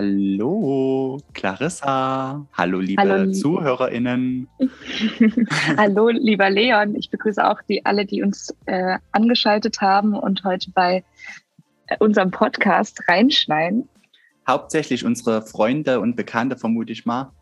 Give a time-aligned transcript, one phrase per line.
[0.00, 2.46] Hallo, Clarissa.
[2.54, 4.48] Hallo, liebe Hallo, ZuhörerInnen.
[5.76, 6.94] Hallo, lieber Leon.
[6.94, 11.04] Ich begrüße auch die, alle, die uns äh, angeschaltet haben und heute bei
[11.88, 13.90] äh, unserem Podcast reinschneiden.
[14.48, 17.32] Hauptsächlich unsere Freunde und Bekannte, vermute ich mal.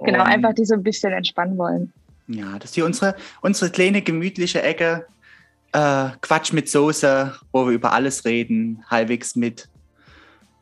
[0.00, 1.94] Genau, und, einfach die so ein bisschen entspannen wollen.
[2.28, 5.06] Ja, das ist hier unsere, unsere kleine gemütliche Ecke.
[5.72, 9.70] Äh, Quatsch mit Soße, wo wir über alles reden, halbwegs mit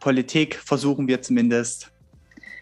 [0.00, 1.90] Politik versuchen wir zumindest.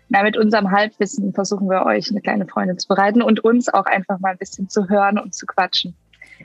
[0.09, 3.87] Na, mit unserem Halbwissen versuchen wir euch eine kleine Freundin zu bereiten und uns auch
[3.87, 5.95] einfach mal ein bisschen zu hören und zu quatschen.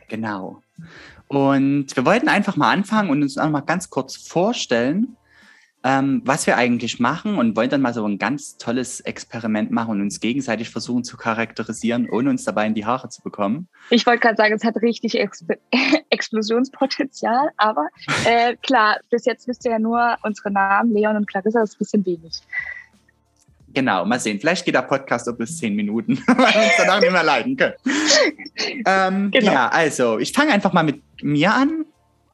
[0.07, 0.61] Genau.
[1.27, 5.15] Und wir wollten einfach mal anfangen und uns auch mal ganz kurz vorstellen
[5.83, 9.91] ähm, was wir eigentlich machen und wollen dann mal so ein ganz tolles Experiment machen
[9.91, 13.67] und uns gegenseitig versuchen zu charakterisieren, ohne uns dabei in die Haare zu bekommen.
[13.89, 15.43] Ich wollte gerade sagen, es hat richtig Ex
[16.09, 17.87] Explosionspotenzial, aber
[18.25, 21.75] äh, klar, bis jetzt wisst ihr ja nur unsere Namen, Leon und Clarissa, das ist
[21.75, 22.41] ein bisschen wenig.
[23.73, 24.39] Genau, mal sehen.
[24.39, 27.55] Vielleicht geht der Podcast so bis zehn Minuten, weil wir uns danach nicht mehr leiden
[27.55, 27.73] können.
[28.85, 29.51] ähm, genau.
[29.51, 31.85] Ja, also ich fange einfach mal mit mir an.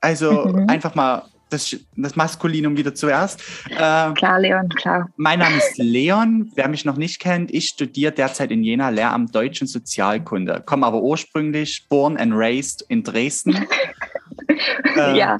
[0.02, 0.68] Also mhm.
[0.68, 3.42] einfach mal das, das Maskulinum wieder zuerst.
[3.70, 3.76] Äh,
[4.14, 5.10] klar, Leon, klar.
[5.18, 6.52] Mein Name ist Leon.
[6.56, 10.86] Wer mich noch nicht kennt, ich studiere derzeit in Jena Lehramt Deutsch und Sozialkunde, komme
[10.86, 13.66] aber ursprünglich born and raised in Dresden.
[14.96, 15.38] äh, ja.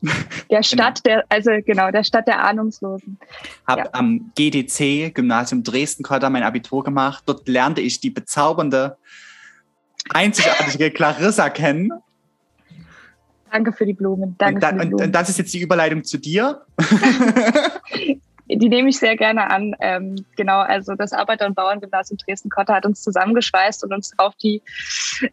[0.50, 1.16] Der Stadt genau.
[1.16, 3.18] der, also genau, der Stadt der Ahnungslosen.
[3.66, 3.88] Habe ja.
[3.92, 7.24] am GDC, Gymnasium Dresden-Kotter, mein Abitur gemacht.
[7.26, 8.96] Dort lernte ich die bezaubernde,
[10.10, 11.90] einzigartige Clarissa kennen.
[13.50, 14.34] Danke für die Blumen.
[14.38, 15.06] Danke und, da, die Blumen.
[15.06, 16.62] und, das ist jetzt die Überleitung zu dir.
[18.48, 19.74] die nehme ich sehr gerne an.
[19.80, 24.62] Ähm, genau, also das Arbeiter- und Bauerngymnasium Dresden-Kotter hat uns zusammengeschweißt und uns auf die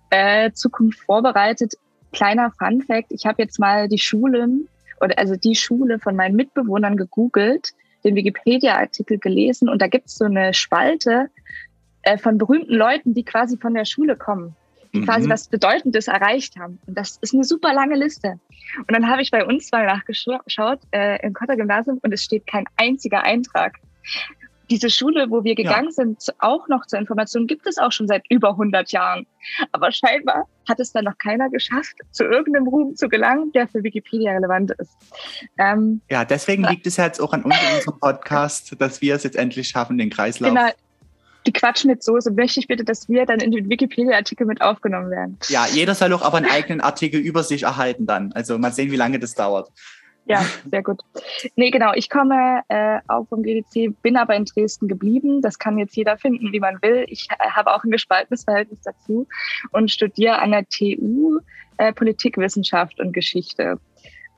[0.09, 1.73] äh, Zukunft vorbereitet.
[2.13, 4.67] Kleiner Fun-Fact: Ich habe jetzt mal die Schulen
[5.01, 10.15] oder also die Schule von meinen Mitbewohnern gegoogelt, den Wikipedia-Artikel gelesen und da gibt es
[10.15, 11.29] so eine Spalte
[12.03, 14.55] äh, von berühmten Leuten, die quasi von der Schule kommen
[14.95, 15.05] die mhm.
[15.05, 16.79] quasi was Bedeutendes erreicht haben.
[16.87, 18.39] Und das ist eine super lange Liste.
[18.77, 22.47] Und dann habe ich bei uns mal nachgeschaut äh, im Kotter Gymnasium und es steht
[22.47, 23.77] kein einziger Eintrag.
[24.71, 25.91] Diese Schule, wo wir gegangen ja.
[25.91, 29.27] sind, auch noch zur Information, gibt es auch schon seit über 100 Jahren.
[29.71, 33.83] Aber scheinbar hat es dann noch keiner geschafft, zu irgendeinem Ruhm zu gelangen, der für
[33.83, 34.97] Wikipedia relevant ist.
[35.59, 39.23] Ähm, ja, deswegen liegt es jetzt auch an uns in unserem Podcast, dass wir es
[39.23, 40.69] jetzt endlich schaffen, den Kreislauf genau,
[41.45, 45.11] die Quatsch mit Soße, möchte ich bitte, dass wir dann in den Wikipedia-Artikel mit aufgenommen
[45.11, 45.37] werden.
[45.47, 48.31] Ja, jeder soll auch aber einen eigenen Artikel über sich erhalten dann.
[48.33, 49.71] Also mal sehen, wie lange das dauert.
[50.27, 51.01] Ja, sehr gut.
[51.55, 51.93] Nee, genau.
[51.93, 55.41] Ich komme äh, auch vom GDC, bin aber in Dresden geblieben.
[55.41, 57.05] Das kann jetzt jeder finden, wie man will.
[57.09, 59.27] Ich äh, habe auch ein gespaltenes Verhältnis dazu
[59.71, 61.39] und studiere an der TU
[61.77, 63.79] äh, Politikwissenschaft und Geschichte.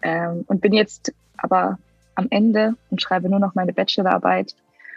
[0.02, 1.80] Ähm, und bin jetzt aber
[2.16, 4.56] am Ende und schreibe nur noch meine Bachelorarbeit,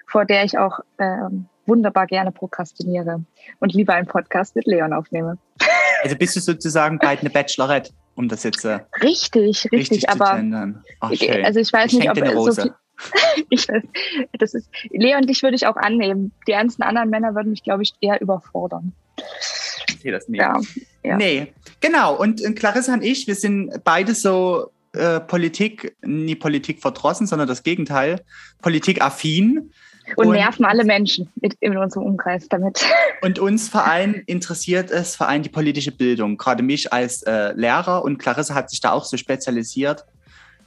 [0.09, 3.25] vor der ich auch ähm, wunderbar gerne prokrastiniere
[3.61, 5.39] und lieber einen Podcast mit Leon aufnehme.
[6.03, 10.43] Also bist du sozusagen bald eine Bachelorette, um das jetzt äh, richtig, richtig, richtig aber
[11.01, 11.11] Ach,
[11.45, 12.19] also ich weiß ich nicht, ob
[12.55, 12.75] so viel,
[13.51, 13.83] ich weiß,
[14.39, 16.33] das ist Leon, dich würde ich auch annehmen.
[16.49, 18.93] Die ganzen anderen Männer würden mich, glaube ich, eher überfordern.
[19.89, 20.41] Ich sehe das nicht.
[20.41, 20.59] Ja,
[21.05, 21.17] ja.
[21.17, 22.17] Nee, genau.
[22.17, 27.63] Und Clarissa und ich, wir sind beide so äh, Politik, nie Politik verdrossen, sondern das
[27.63, 28.23] Gegenteil,
[28.61, 29.71] Politikaffin.
[30.17, 31.29] Und, und nerven alle Menschen
[31.61, 32.85] in unserem Umkreis damit.
[33.23, 36.37] Und uns Verein interessiert es, vor allem die politische Bildung.
[36.39, 40.07] Gerade mich als äh, Lehrer und Clarissa hat sich da auch so spezialisiert.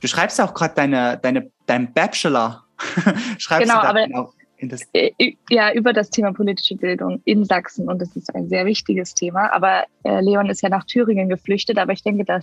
[0.02, 2.64] Du schreibst auch gerade deine, deine, dein Bachelor.
[3.40, 4.34] schreibst genau, aber genau
[4.64, 5.12] in das äh,
[5.50, 7.88] ja, über das Thema politische Bildung in Sachsen.
[7.88, 9.54] Und das ist ein sehr wichtiges Thema.
[9.54, 12.40] Aber äh, Leon ist ja nach Thüringen geflüchtet, aber ich denke, da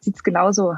[0.00, 0.76] sieht es genauso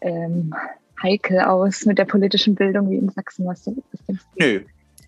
[0.00, 0.54] ähm,
[1.02, 3.46] heikel aus mit der politischen Bildung wie in Sachsen.
[3.46, 4.60] Was du, was Nö,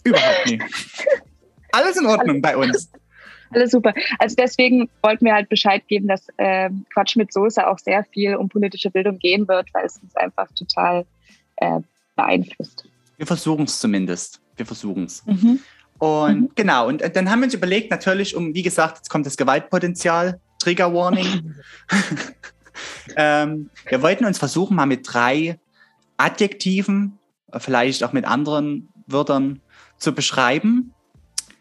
[0.05, 0.63] Überhaupt nicht.
[1.73, 2.91] Alles in Ordnung bei uns.
[3.51, 3.93] Alles super.
[4.19, 8.37] Also deswegen wollten wir halt Bescheid geben, dass äh, Quatsch mit Soße auch sehr viel
[8.37, 11.05] um politische Bildung gehen wird, weil es uns einfach total
[11.57, 11.81] äh,
[12.15, 12.85] beeinflusst.
[13.17, 14.41] Wir versuchen es zumindest.
[14.57, 15.25] Wir versuchen es.
[15.27, 15.61] Mhm.
[15.99, 16.51] Und mhm.
[16.55, 19.37] genau, und äh, dann haben wir uns überlegt, natürlich, um, wie gesagt, jetzt kommt das
[19.37, 21.55] Gewaltpotenzial, Trigger Warning.
[23.17, 25.59] ähm, wir wollten uns versuchen, mal mit drei
[26.17, 27.19] Adjektiven,
[27.59, 29.61] vielleicht auch mit anderen Wörtern
[30.01, 30.93] zu beschreiben.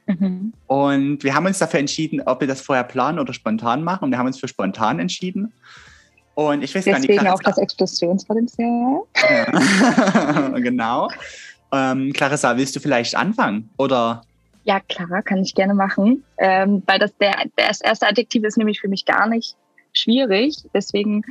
[0.08, 0.54] Mhm.
[0.66, 4.06] Und wir haben uns dafür entschieden, ob wir das vorher planen oder spontan machen.
[4.06, 5.54] Und wir haben uns für spontan entschieden.
[6.34, 9.02] Und ich weiß Deswegen gar nicht, auch das Explosionspotenzial.
[9.30, 10.50] Ja.
[10.60, 11.10] genau.
[11.72, 13.70] Ähm, Clarissa, willst du vielleicht anfangen?
[13.78, 14.24] Oder?
[14.64, 16.24] Ja, klar, kann ich gerne machen.
[16.38, 19.56] Ähm, weil das, der, das erste Adjektiv ist nämlich für mich gar nicht
[19.94, 20.56] schwierig.
[20.74, 21.24] Deswegen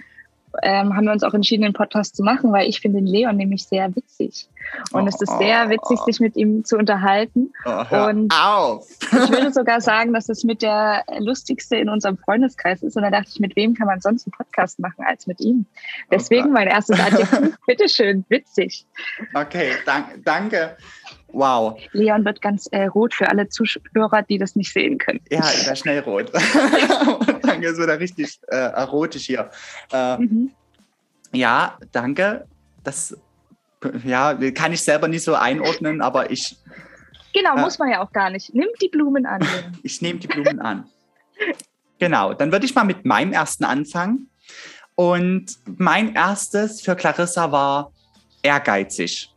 [0.63, 3.37] ähm, haben wir uns auch entschieden, den Podcast zu machen, weil ich finde den Leon
[3.37, 4.49] nämlich sehr witzig.
[4.93, 7.53] Und oh, es ist sehr witzig, sich mit ihm zu unterhalten.
[7.65, 8.87] Oh, und auf.
[9.01, 12.97] ich würde sogar sagen, dass es mit der lustigste in unserem Freundeskreis ist.
[12.97, 15.67] Und da dachte ich, mit wem kann man sonst einen Podcast machen als mit ihm?
[16.11, 18.87] Deswegen mein erstes Adjektiv, bitteschön, witzig.
[19.35, 20.77] Okay, dank, danke.
[21.33, 21.79] Wow.
[21.93, 25.21] Leon wird ganz äh, rot für alle Zuhörer, die das nicht sehen können.
[25.31, 26.33] Ja, ich war schnell rot.
[27.43, 29.51] danke, es wird richtig äh, erotisch hier.
[29.93, 30.51] Äh, mhm.
[31.33, 32.47] Ja, danke.
[32.83, 33.17] Das
[34.05, 36.57] ja, kann ich selber nicht so einordnen, aber ich.
[37.35, 38.55] Genau, muss man ja auch gar nicht.
[38.55, 39.47] Nimm die Blumen an.
[39.83, 40.89] ich nehme die Blumen an.
[41.99, 44.31] Genau, dann würde ich mal mit meinem ersten anfangen.
[44.95, 47.93] Und mein erstes für Clarissa war
[48.43, 49.33] ehrgeizig.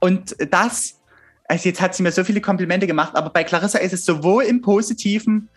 [0.00, 0.98] Und das,
[1.44, 4.44] also jetzt hat sie mir so viele Komplimente gemacht, aber bei Clarissa ist es sowohl
[4.44, 5.48] im Positiven,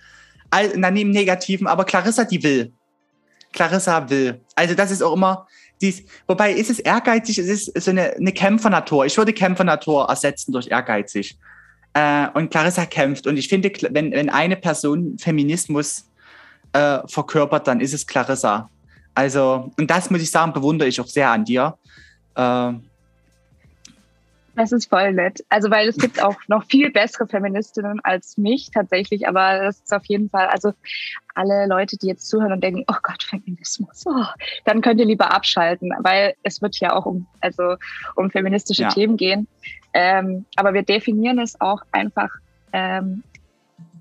[0.49, 2.73] als dann im Negativen, aber Clarissa, die will.
[3.53, 4.41] Clarissa will.
[4.55, 5.47] Also das ist auch immer,
[5.81, 9.05] dies, wobei ist es ehrgeizig, es ist so eine, eine Kämpfernatur.
[9.05, 11.37] Ich würde Kämpfernatur ersetzen durch ehrgeizig.
[11.93, 13.27] Äh, und Clarissa kämpft.
[13.27, 16.05] Und ich finde, wenn, wenn eine Person Feminismus
[16.73, 18.69] äh, verkörpert, dann ist es Clarissa.
[19.15, 21.77] Also, und das muss ich sagen, bewundere ich auch sehr an dir.
[22.35, 22.73] Äh,
[24.55, 25.43] das ist voll nett.
[25.49, 29.93] Also, weil es gibt auch noch viel bessere Feministinnen als mich tatsächlich, aber das ist
[29.93, 30.73] auf jeden Fall, also
[31.35, 34.25] alle Leute, die jetzt zuhören und denken, oh Gott, Feminismus, oh,
[34.65, 37.75] dann könnt ihr lieber abschalten, weil es wird ja auch um, also
[38.15, 38.89] um feministische ja.
[38.89, 39.47] Themen gehen.
[39.93, 42.29] Ähm, aber wir definieren es auch einfach
[42.73, 43.23] ähm,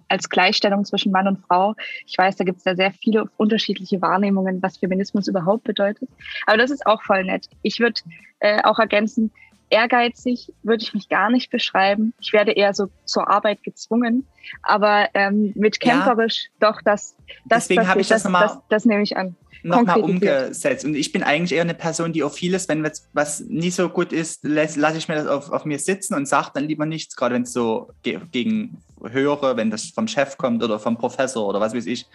[0.08, 1.74] als Gleichstellung zwischen Mann und Frau.
[2.06, 6.08] Ich weiß, da gibt es da sehr viele unterschiedliche Wahrnehmungen, was Feminismus überhaupt bedeutet.
[6.46, 7.48] Aber das ist auch voll nett.
[7.62, 8.00] Ich würde
[8.40, 9.30] äh, auch ergänzen,
[9.70, 12.12] ehrgeizig würde ich mich gar nicht beschreiben.
[12.20, 14.26] Ich werde eher so zur Arbeit gezwungen.
[14.62, 16.70] Aber ähm, mit kämpferisch, ja.
[16.70, 20.84] doch, das, das, Deswegen habe ich das, das, das, das nehme ich an nochmal umgesetzt.
[20.84, 24.12] Und ich bin eigentlich eher eine Person, die auf vieles, wenn was nicht so gut
[24.12, 27.16] ist, lasse lass ich mir das auf, auf mir sitzen und sage dann lieber nichts,
[27.16, 31.46] gerade wenn es so ge gegen höre, wenn das vom Chef kommt oder vom Professor
[31.46, 32.06] oder was weiß ich.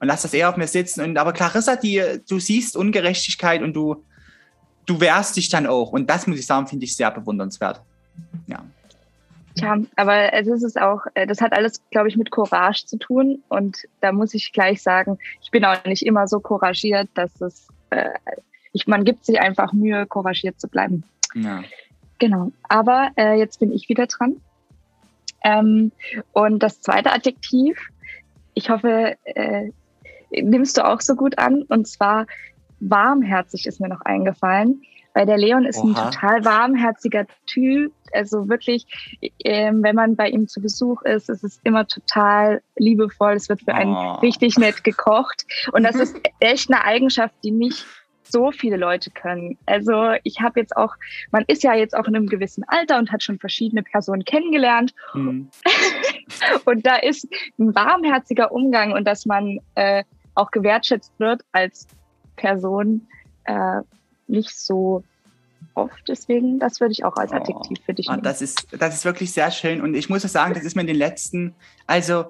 [0.00, 1.02] Und lass das eher auf mir sitzen.
[1.02, 4.04] Und aber Clarissa, die, du siehst Ungerechtigkeit und du,
[4.88, 5.92] du wehrst dich dann auch.
[5.92, 7.80] Und das muss ich sagen, finde ich sehr bewundernswert.
[8.46, 8.64] Ja.
[9.54, 13.42] Tja, aber es ist auch, äh, das hat alles, glaube ich, mit Courage zu tun.
[13.48, 17.68] Und da muss ich gleich sagen, ich bin auch nicht immer so couragiert, dass es,
[17.90, 18.10] äh,
[18.72, 21.04] ich, man gibt sich einfach Mühe, couragiert zu bleiben.
[21.34, 21.62] Ja.
[22.18, 22.50] Genau.
[22.68, 24.40] Aber äh, jetzt bin ich wieder dran.
[25.44, 25.92] Ähm,
[26.32, 27.78] und das zweite Adjektiv,
[28.54, 29.70] ich hoffe, äh,
[30.30, 31.62] nimmst du auch so gut an.
[31.62, 32.26] Und zwar
[32.80, 34.82] warmherzig ist mir noch eingefallen,
[35.14, 35.88] weil der Leon ist Oha.
[35.88, 37.92] ein total warmherziger Typ.
[38.12, 38.86] Also wirklich,
[39.44, 43.32] ähm, wenn man bei ihm zu Besuch ist, ist es immer total liebevoll.
[43.32, 44.12] Es wird für einen oh.
[44.20, 45.44] richtig nett gekocht.
[45.72, 47.84] Und das ist echt eine Eigenschaft, die nicht
[48.30, 49.58] so viele Leute können.
[49.66, 50.94] Also ich habe jetzt auch,
[51.30, 54.94] man ist ja jetzt auch in einem gewissen Alter und hat schon verschiedene Personen kennengelernt.
[55.14, 55.48] Mhm.
[56.64, 57.28] und da ist
[57.58, 60.04] ein warmherziger Umgang und dass man äh,
[60.34, 61.88] auch gewertschätzt wird als
[62.38, 63.06] Person
[63.44, 63.80] äh,
[64.26, 65.04] nicht so
[65.74, 66.08] oft.
[66.08, 67.36] Deswegen, das würde ich auch als oh.
[67.36, 68.24] Adjektiv für dich ah, nehmen.
[68.24, 69.80] Das ist, das ist wirklich sehr schön.
[69.80, 71.54] Und ich muss auch sagen, das ist mir in den letzten,
[71.86, 72.24] also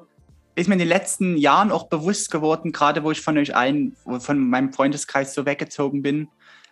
[0.55, 3.97] ist mir in den letzten Jahren auch bewusst geworden, gerade wo ich von euch allen,
[4.19, 6.29] von meinem Freundeskreis so weggezogen bin,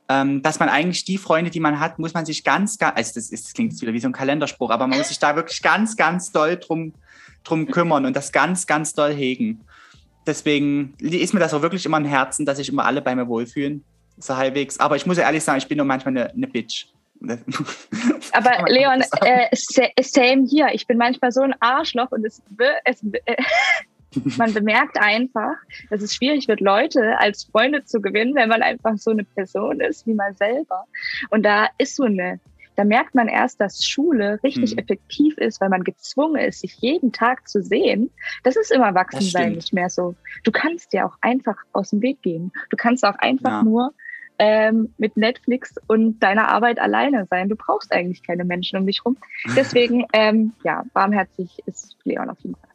[0.08, 3.12] ähm, dass man eigentlich die Freunde, die man hat, muss man sich ganz, ganz, also
[3.14, 5.62] das, ist, das klingt wieder wie so ein Kalenderspruch, aber man muss sich da wirklich
[5.62, 6.94] ganz, ganz doll drum,
[7.44, 9.60] drum kümmern und das ganz, ganz doll hegen.
[10.26, 13.28] Deswegen ist mir das auch wirklich immer ein Herzen, dass sich immer alle bei mir
[13.28, 13.84] wohlfühlen.
[14.18, 14.80] So halbwegs.
[14.80, 16.86] Aber ich muss ja ehrlich sagen, ich bin nur manchmal eine, eine Bitch.
[18.32, 19.48] Aber Leon, äh,
[20.02, 20.68] same hier.
[20.72, 22.42] Ich bin manchmal so ein Arschloch und es,
[22.84, 23.36] es äh,
[24.36, 25.54] man bemerkt einfach,
[25.90, 29.80] dass es schwierig wird, Leute als Freunde zu gewinnen, wenn man einfach so eine Person
[29.80, 30.84] ist wie man selber.
[31.30, 32.40] Und da ist so eine
[32.76, 34.78] da merkt man erst, dass Schule richtig mhm.
[34.78, 38.10] effektiv ist, weil man gezwungen ist, sich jeden Tag zu sehen.
[38.44, 40.14] Das ist im Erwachsensein nicht mehr so.
[40.44, 42.52] Du kannst ja auch einfach aus dem Weg gehen.
[42.70, 43.62] Du kannst auch einfach ja.
[43.62, 43.94] nur
[44.38, 47.48] ähm, mit Netflix und deiner Arbeit alleine sein.
[47.48, 49.16] Du brauchst eigentlich keine Menschen um dich rum.
[49.56, 52.70] Deswegen, ähm, ja, warmherzig ist Leon auf jeden Fall.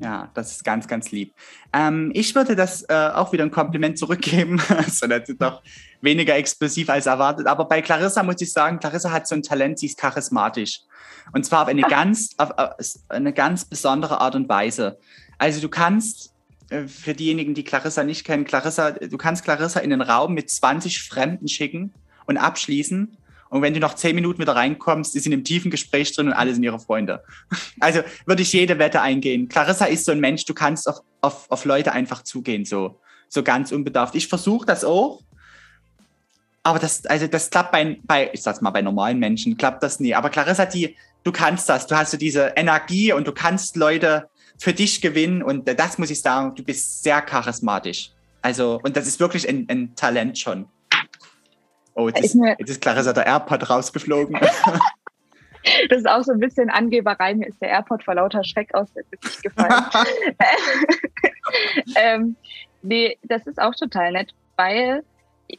[0.00, 1.34] Ja, das ist ganz, ganz lieb.
[1.72, 4.60] Ähm, ich würde das äh, auch wieder ein Kompliment zurückgeben.
[4.68, 5.62] also das ist doch
[6.00, 7.46] weniger explosiv als erwartet.
[7.46, 10.80] Aber bei Clarissa muss ich sagen, Clarissa hat so ein Talent, sie ist charismatisch.
[11.32, 12.72] Und zwar auf eine, ganz, auf, auf
[13.08, 14.98] eine ganz besondere Art und Weise.
[15.38, 16.32] Also du kannst,
[16.70, 20.50] äh, für diejenigen, die Clarissa nicht kennen, Clarissa, du kannst Clarissa in den Raum mit
[20.50, 21.92] 20 Fremden schicken
[22.26, 23.16] und abschließen
[23.56, 26.32] und wenn du noch zehn Minuten wieder reinkommst, ist in einem tiefen Gespräch drin und
[26.32, 27.22] alle sind ihre Freunde.
[27.80, 29.48] Also würde ich jede Wette eingehen.
[29.48, 32.64] Clarissa ist so ein Mensch, du kannst auf, auf, auf Leute einfach zugehen.
[32.64, 33.00] So.
[33.28, 34.14] so ganz unbedarft.
[34.14, 35.22] Ich versuche das auch,
[36.66, 40.00] aber das, also das klappt bei, bei, ich sag's mal, bei normalen Menschen klappt das
[40.00, 40.16] nie.
[40.16, 44.28] Aber Clarissa, die, du kannst das, du hast so diese Energie und du kannst Leute
[44.58, 48.10] für dich gewinnen und das muss ich sagen, du bist sehr charismatisch.
[48.42, 50.66] Also, und das ist wirklich ein, ein Talent schon.
[51.96, 54.38] Oh, jetzt ist, jetzt ist Clarissa der AirPod rausgeflogen.
[55.88, 57.34] Das ist auch so ein bisschen Angeberei.
[57.34, 59.74] Mir ist der AirPod vor lauter Schreck aus dem Gesicht gefallen.
[61.96, 62.36] ähm,
[62.82, 65.02] nee, das ist auch total nett, weil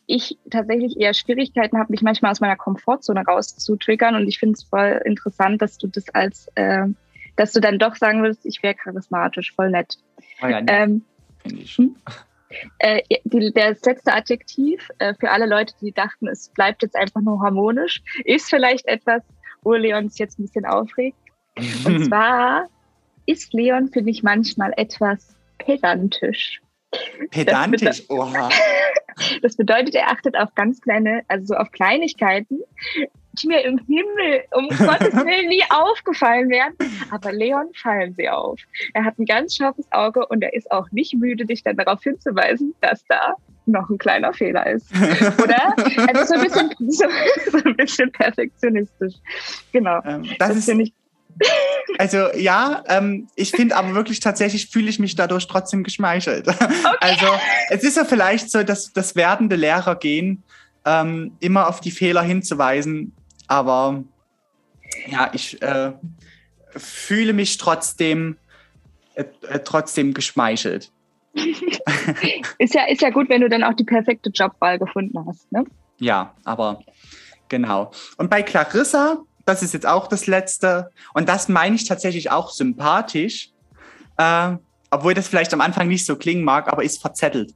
[0.05, 4.15] ich tatsächlich eher Schwierigkeiten habe, mich manchmal aus meiner Komfortzone rauszutriggern.
[4.15, 6.85] Und ich finde es voll interessant, dass du das als, äh,
[7.35, 9.97] dass du dann doch sagen würdest, ich wäre charismatisch, voll nett.
[10.41, 10.71] Oh ja, nee.
[10.71, 11.05] ähm,
[11.39, 11.81] finde ich.
[12.79, 17.21] Äh, die, das letzte Adjektiv äh, für alle Leute, die dachten, es bleibt jetzt einfach
[17.21, 19.23] nur harmonisch, ist vielleicht etwas,
[19.63, 21.17] wo Leon sich jetzt ein bisschen aufregt.
[21.85, 22.67] Und zwar
[23.25, 26.61] ist Leon, finde ich, manchmal etwas pedantisch.
[27.31, 28.49] Pedantisch, das oha.
[29.41, 32.59] Das bedeutet, er achtet auf ganz kleine, also so auf Kleinigkeiten,
[33.45, 36.73] mir im Himmel um Gottes Willen nie aufgefallen wären.
[37.11, 38.59] Aber Leon fallen sie auf.
[38.93, 42.01] Er hat ein ganz scharfes Auge und er ist auch nicht müde, dich dann darauf
[42.03, 44.89] hinzuweisen, dass da noch ein kleiner Fehler ist.
[45.43, 45.75] Oder?
[46.13, 47.05] Also so ein bisschen, so,
[47.51, 49.15] so ein bisschen perfektionistisch.
[49.71, 50.01] Genau.
[50.05, 50.93] Ähm, das, das finde ich
[51.97, 56.47] also ja, ähm, ich finde aber wirklich tatsächlich fühle ich mich dadurch trotzdem geschmeichelt.
[56.47, 56.97] Okay.
[56.99, 57.27] Also
[57.69, 60.43] es ist ja vielleicht so, dass das werdende Lehrer gehen,
[60.85, 63.13] ähm, immer auf die Fehler hinzuweisen,
[63.47, 64.03] aber
[65.07, 65.93] ja, ich äh,
[66.69, 68.37] fühle mich trotzdem
[69.15, 70.91] äh, äh trotzdem geschmeichelt.
[72.57, 75.65] ist ja ist ja gut, wenn du dann auch die perfekte Jobwahl gefunden hast, ne?
[75.99, 76.81] Ja, aber
[77.49, 77.91] genau.
[78.17, 80.91] Und bei Clarissa das ist jetzt auch das Letzte.
[81.13, 83.51] Und das meine ich tatsächlich auch sympathisch,
[84.17, 84.51] äh,
[84.91, 87.53] obwohl das vielleicht am Anfang nicht so klingen mag, aber ist verzettelt.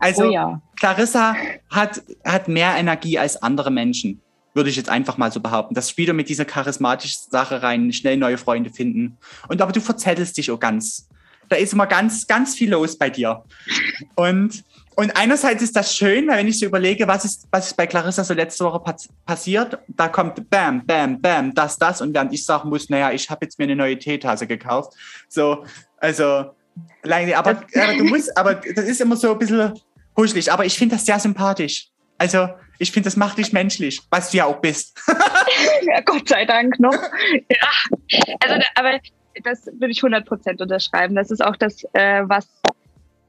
[0.00, 0.60] Also oh ja.
[0.78, 1.36] Clarissa
[1.70, 4.20] hat, hat mehr Energie als andere Menschen,
[4.54, 5.74] würde ich jetzt einfach mal so behaupten.
[5.74, 9.18] Das spielt mit dieser charismatischen Sache rein, schnell neue Freunde finden.
[9.48, 11.08] Und aber du verzettelst dich auch ganz.
[11.48, 13.44] Da ist immer ganz, ganz viel los bei dir.
[14.14, 14.64] Und
[15.00, 17.86] und einerseits ist das schön, weil wenn ich so überlege, was ist, was ist bei
[17.86, 18.82] Clarissa so letzte Woche
[19.24, 22.02] passiert, da kommt Bam, Bam, Bam, das, das.
[22.02, 24.92] Und während ich sagen muss, naja, ich habe jetzt mir eine neue Teetasse gekauft.
[25.26, 25.64] So,
[25.96, 26.24] also,
[27.02, 29.72] aber, aber du musst, aber das ist immer so ein bisschen
[30.18, 30.52] huschelig.
[30.52, 31.88] Aber ich finde das sehr sympathisch.
[32.18, 32.48] Also,
[32.80, 34.98] ich finde, das macht dich menschlich, was du ja auch bist.
[35.82, 36.94] ja, Gott sei Dank noch.
[36.94, 37.68] Ja.
[38.40, 38.98] Also, aber
[39.44, 41.14] das würde ich 100% unterschreiben.
[41.14, 42.48] Das ist auch das, äh, was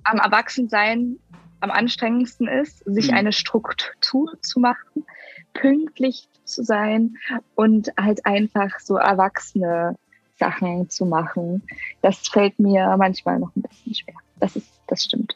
[0.05, 1.17] am Erwachsensein
[1.59, 3.17] am anstrengendsten ist, sich mhm.
[3.17, 5.05] eine Struktur zu machen,
[5.53, 7.17] pünktlich zu sein
[7.55, 9.95] und halt einfach so erwachsene
[10.39, 11.61] Sachen zu machen.
[12.01, 14.15] Das fällt mir manchmal noch ein bisschen schwer.
[14.39, 15.33] Das ist, das stimmt.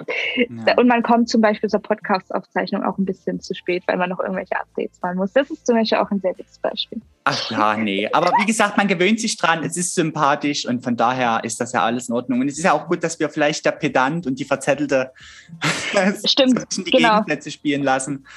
[0.68, 0.78] Ja.
[0.78, 4.20] Und man kommt zum Beispiel zur Podcast-Aufzeichnung auch ein bisschen zu spät, weil man noch
[4.20, 5.32] irgendwelche Updates machen muss.
[5.32, 7.02] Das ist zum Beispiel auch ein sehr gutes Beispiel.
[7.24, 8.08] Ach ja, nee.
[8.12, 11.72] Aber wie gesagt, man gewöhnt sich dran, es ist sympathisch und von daher ist das
[11.72, 12.42] ja alles in Ordnung.
[12.42, 15.14] Und es ist ja auch gut, dass wir vielleicht der Pedant und die Verzettelte
[16.26, 17.14] Stimmt, die genau.
[17.14, 18.28] Gegenplätze spielen lassen.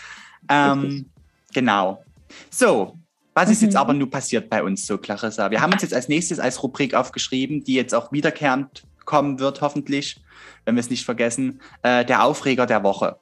[0.49, 1.07] Ähm,
[1.53, 2.05] genau.
[2.49, 2.97] So,
[3.35, 3.81] was ist jetzt mhm.
[3.81, 5.51] aber nun passiert bei uns so, Clarissa?
[5.51, 9.63] Wir haben uns jetzt als nächstes als Rubrik aufgeschrieben, die jetzt auch wiederkehrend kommen wird,
[9.63, 10.21] hoffentlich,
[10.65, 13.17] wenn wir es nicht vergessen, äh, der Aufreger der Woche.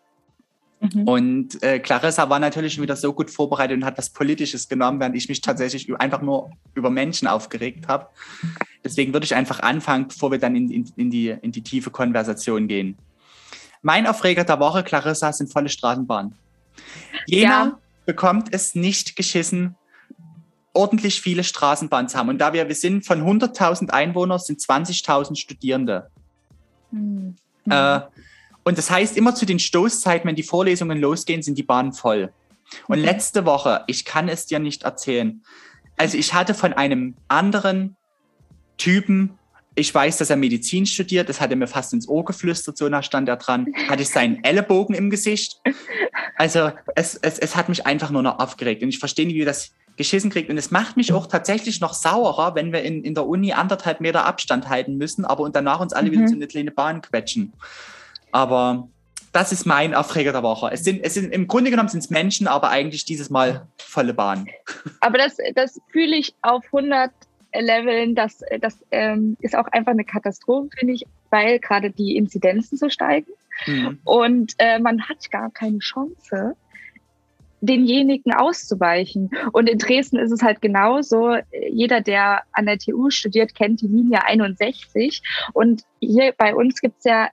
[0.80, 1.08] Mhm.
[1.08, 5.00] Und äh, Clarissa war natürlich schon wieder so gut vorbereitet und hat was Politisches genommen,
[5.00, 8.08] während ich mich tatsächlich einfach nur über Menschen aufgeregt habe.
[8.84, 11.90] Deswegen würde ich einfach anfangen, bevor wir dann in, in, in, die, in die tiefe
[11.90, 12.98] Konversation gehen.
[13.82, 16.34] Mein Aufreger der Woche, Clarissa, sind volle Straßenbahnen.
[17.26, 17.78] Jena ja.
[18.04, 19.76] bekommt es nicht geschissen,
[20.72, 22.28] ordentlich viele Straßenbahnen zu haben.
[22.28, 26.10] Und da wir, wir sind von 100.000 Einwohnern, sind 20.000 Studierende.
[26.90, 27.36] Mhm.
[27.68, 28.00] Äh,
[28.64, 32.32] und das heißt, immer zu den Stoßzeiten, wenn die Vorlesungen losgehen, sind die Bahnen voll.
[32.88, 35.42] Und letzte Woche, ich kann es dir nicht erzählen,
[35.96, 37.96] also ich hatte von einem anderen
[38.76, 39.38] Typen,
[39.74, 42.88] ich weiß, dass er Medizin studiert, das hat er mir fast ins Ohr geflüstert, so
[42.88, 45.60] nah stand er dran, hatte ich seinen Ellenbogen im Gesicht.
[46.36, 49.44] Also es, es, es hat mich einfach nur noch aufgeregt und ich verstehe nicht, wie
[49.44, 50.50] das geschissen kriegt.
[50.50, 54.00] Und es macht mich auch tatsächlich noch saurer, wenn wir in, in der Uni anderthalb
[54.00, 56.12] Meter Abstand halten müssen, aber und danach uns alle mhm.
[56.12, 57.52] wieder zu eine kleine Bahn quetschen.
[58.32, 58.88] Aber
[59.32, 60.70] das ist mein Aufreger der Woche.
[60.72, 64.14] Es sind, es sind im Grunde genommen sind es Menschen, aber eigentlich dieses Mal volle
[64.14, 64.46] Bahn.
[65.00, 67.10] Aber das, das fühle ich auf 100
[67.54, 68.14] Leveln.
[68.14, 72.88] Das, das ähm, ist auch einfach eine Katastrophe, finde ich, weil gerade die Inzidenzen so
[72.88, 73.30] steigen.
[73.66, 73.98] Mhm.
[74.04, 76.56] Und äh, man hat gar keine Chance,
[77.60, 79.30] denjenigen auszuweichen.
[79.52, 81.36] Und in Dresden ist es halt genauso.
[81.70, 85.22] Jeder, der an der TU studiert, kennt die Linie 61.
[85.52, 87.28] Und hier bei uns gibt es ja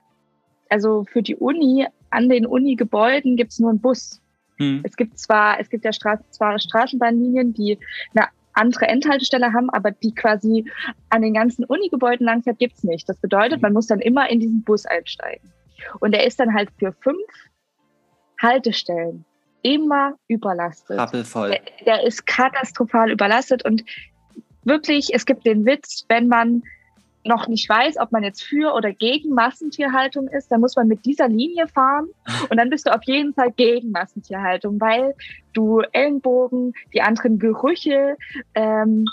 [0.68, 4.20] also für die Uni, an den Uni-Gebäuden gibt es nur einen Bus.
[4.58, 4.80] Hm.
[4.84, 7.78] Es gibt zwar, es gibt ja Stra zwar Straßenbahnlinien, die
[8.14, 10.64] eine andere Endhaltestelle haben, aber die quasi
[11.10, 13.08] an den ganzen Uni-Gebäuden langfährt, gibt's nicht.
[13.08, 15.52] Das bedeutet, man muss dann immer in diesen Bus einsteigen.
[16.00, 17.18] Und der ist dann halt für fünf
[18.40, 19.24] Haltestellen
[19.64, 20.98] immer überlastet.
[20.98, 21.50] Rappelvoll.
[21.50, 23.82] Der, der ist katastrophal überlastet und
[24.62, 26.62] wirklich, es gibt den Witz, wenn man
[27.24, 31.06] noch nicht weiß, ob man jetzt für oder gegen Massentierhaltung ist, dann muss man mit
[31.06, 32.08] dieser Linie fahren
[32.50, 35.14] und dann bist du auf jeden Fall gegen Massentierhaltung, weil
[35.54, 38.18] du Ellenbogen, die anderen Gerüche,
[38.54, 39.06] ähm,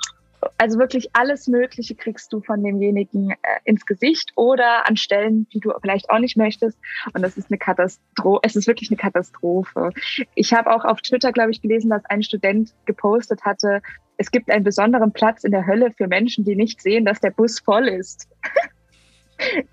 [0.58, 5.60] also wirklich alles Mögliche kriegst du von demjenigen äh, ins Gesicht oder an Stellen, die
[5.60, 6.78] du vielleicht auch nicht möchtest.
[7.14, 8.40] Und das ist eine Katastrophe.
[8.44, 9.92] Es ist wirklich eine Katastrophe.
[10.36, 13.82] Ich habe auch auf Twitter, glaube ich, gelesen, dass ein Student gepostet hatte,
[14.22, 17.32] es gibt einen besonderen Platz in der Hölle für Menschen, die nicht sehen, dass der
[17.32, 18.30] Bus voll ist.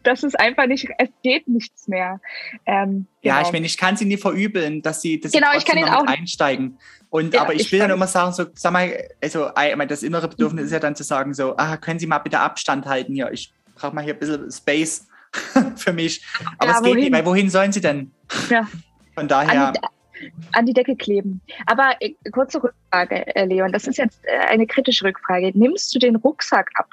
[0.03, 2.21] das ist einfach nicht, es geht nichts mehr.
[2.67, 3.47] Ähm, ja, genau.
[3.47, 6.07] ich meine, ich kann sie nie verübeln, dass sie, dass genau, ich kann ihn auch
[6.07, 6.79] einsteigen.
[7.11, 9.51] Und ja, aber ich, ich will dann immer sagen, so, sag mal, also
[9.89, 12.87] das innere Bedürfnis ist ja dann zu sagen, so, ah, können Sie mal bitte Abstand
[12.87, 13.31] halten hier?
[13.33, 15.07] Ich brauche mal hier ein bisschen Space
[15.77, 16.25] für mich.
[16.59, 17.05] Aber ja, es geht wohin?
[17.05, 18.13] nicht, weil wohin sollen sie denn?
[18.51, 18.69] Ja.
[19.15, 19.69] Von daher.
[19.69, 21.41] An die, an die Decke kleben.
[21.67, 25.53] Aber äh, kurze Rückfrage, äh, Leon, das ist jetzt äh, eine kritische Rückfrage.
[25.55, 26.89] Nimmst du den Rucksack ab?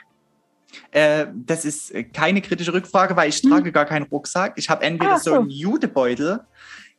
[0.92, 3.50] Äh, das ist keine kritische Rückfrage, weil ich hm.
[3.50, 4.54] trage gar keinen Rucksack.
[4.58, 5.32] Ich habe entweder ah, so.
[5.32, 6.42] so einen Judebeutel,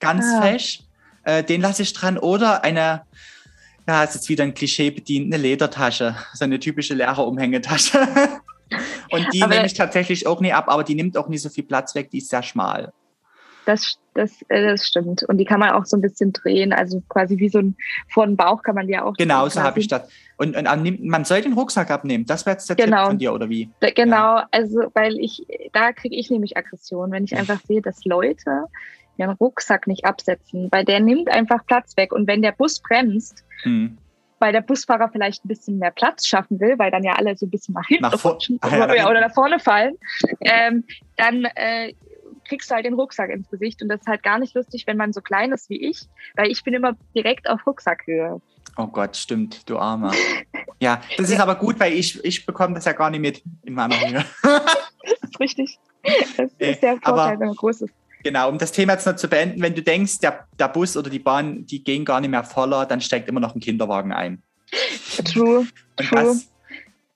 [0.00, 0.42] ganz ah.
[0.42, 0.80] fesch,
[1.25, 3.02] äh, den lasse ich dran, oder eine,
[3.87, 7.99] ja, ist jetzt wieder ein Klischee bedient, eine Ledertasche, so eine typische Lehrerumhängetasche.
[9.11, 11.49] Und die aber, nehme ich tatsächlich auch nie ab, aber die nimmt auch nicht so
[11.49, 12.92] viel Platz weg, die ist sehr schmal.
[13.66, 15.25] Das, das, äh, das stimmt.
[15.25, 16.73] Und die kann man auch so ein bisschen drehen.
[16.73, 17.76] Also quasi wie so ein
[18.08, 19.14] vor den Bauch kann man die auch.
[19.14, 20.08] Genau, so habe ich das.
[20.38, 22.25] Und, und, man soll den Rucksack abnehmen.
[22.26, 23.02] Das wäre jetzt der genau.
[23.02, 23.68] Tipp von dir, oder wie?
[23.80, 24.49] Genau, ja.
[24.52, 28.64] also weil ich, da kriege ich nämlich Aggression, wenn ich einfach sehe, dass Leute
[29.19, 32.12] ihren Rucksack nicht absetzen, weil der nimmt einfach Platz weg.
[32.12, 33.99] Und wenn der Bus bremst, hm
[34.38, 37.47] weil der Busfahrer vielleicht ein bisschen mehr Platz schaffen will, weil dann ja alle so
[37.47, 39.97] ein bisschen nach hinten nach rutschen ah, ja, oder, oder nach vorne fallen,
[40.41, 40.84] ähm,
[41.17, 41.95] dann äh,
[42.49, 43.82] kriegst du halt den Rucksack ins Gesicht.
[43.82, 46.02] Und das ist halt gar nicht lustig, wenn man so klein ist wie ich,
[46.35, 48.41] weil ich bin immer direkt auf Rucksackhöhe.
[48.76, 50.13] Oh Gott, stimmt, du Armer.
[50.78, 53.73] Ja, das ist aber gut, weil ich, ich bekomme das ja gar nicht mit in
[53.73, 54.23] meiner Höhe.
[54.43, 55.78] das ist richtig.
[56.37, 57.95] Das ist der Vorteil, wenn man groß ist.
[58.23, 61.09] Genau, um das Thema jetzt noch zu beenden, wenn du denkst, der, der Bus oder
[61.09, 64.43] die Bahn, die gehen gar nicht mehr voller, dann steigt immer noch ein Kinderwagen ein.
[65.25, 65.67] True.
[65.97, 66.09] True.
[66.11, 66.49] Das,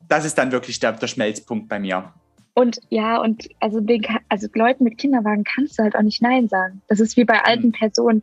[0.09, 2.14] das ist dann wirklich der, der Schmelzpunkt bei mir.
[2.61, 6.46] Und ja, und also, den, also Leuten mit Kinderwagen kannst du halt auch nicht Nein
[6.46, 6.83] sagen.
[6.88, 7.73] Das ist wie bei alten mhm.
[7.73, 8.23] Personen.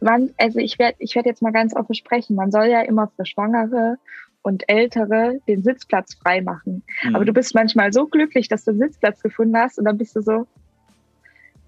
[0.00, 2.36] Man, also ich werde ich werd jetzt mal ganz offen sprechen.
[2.36, 3.98] Man soll ja immer für Schwangere
[4.42, 6.84] und Ältere den Sitzplatz frei machen.
[7.02, 7.16] Mhm.
[7.16, 10.14] Aber du bist manchmal so glücklich, dass du einen Sitzplatz gefunden hast und dann bist
[10.14, 10.46] du so,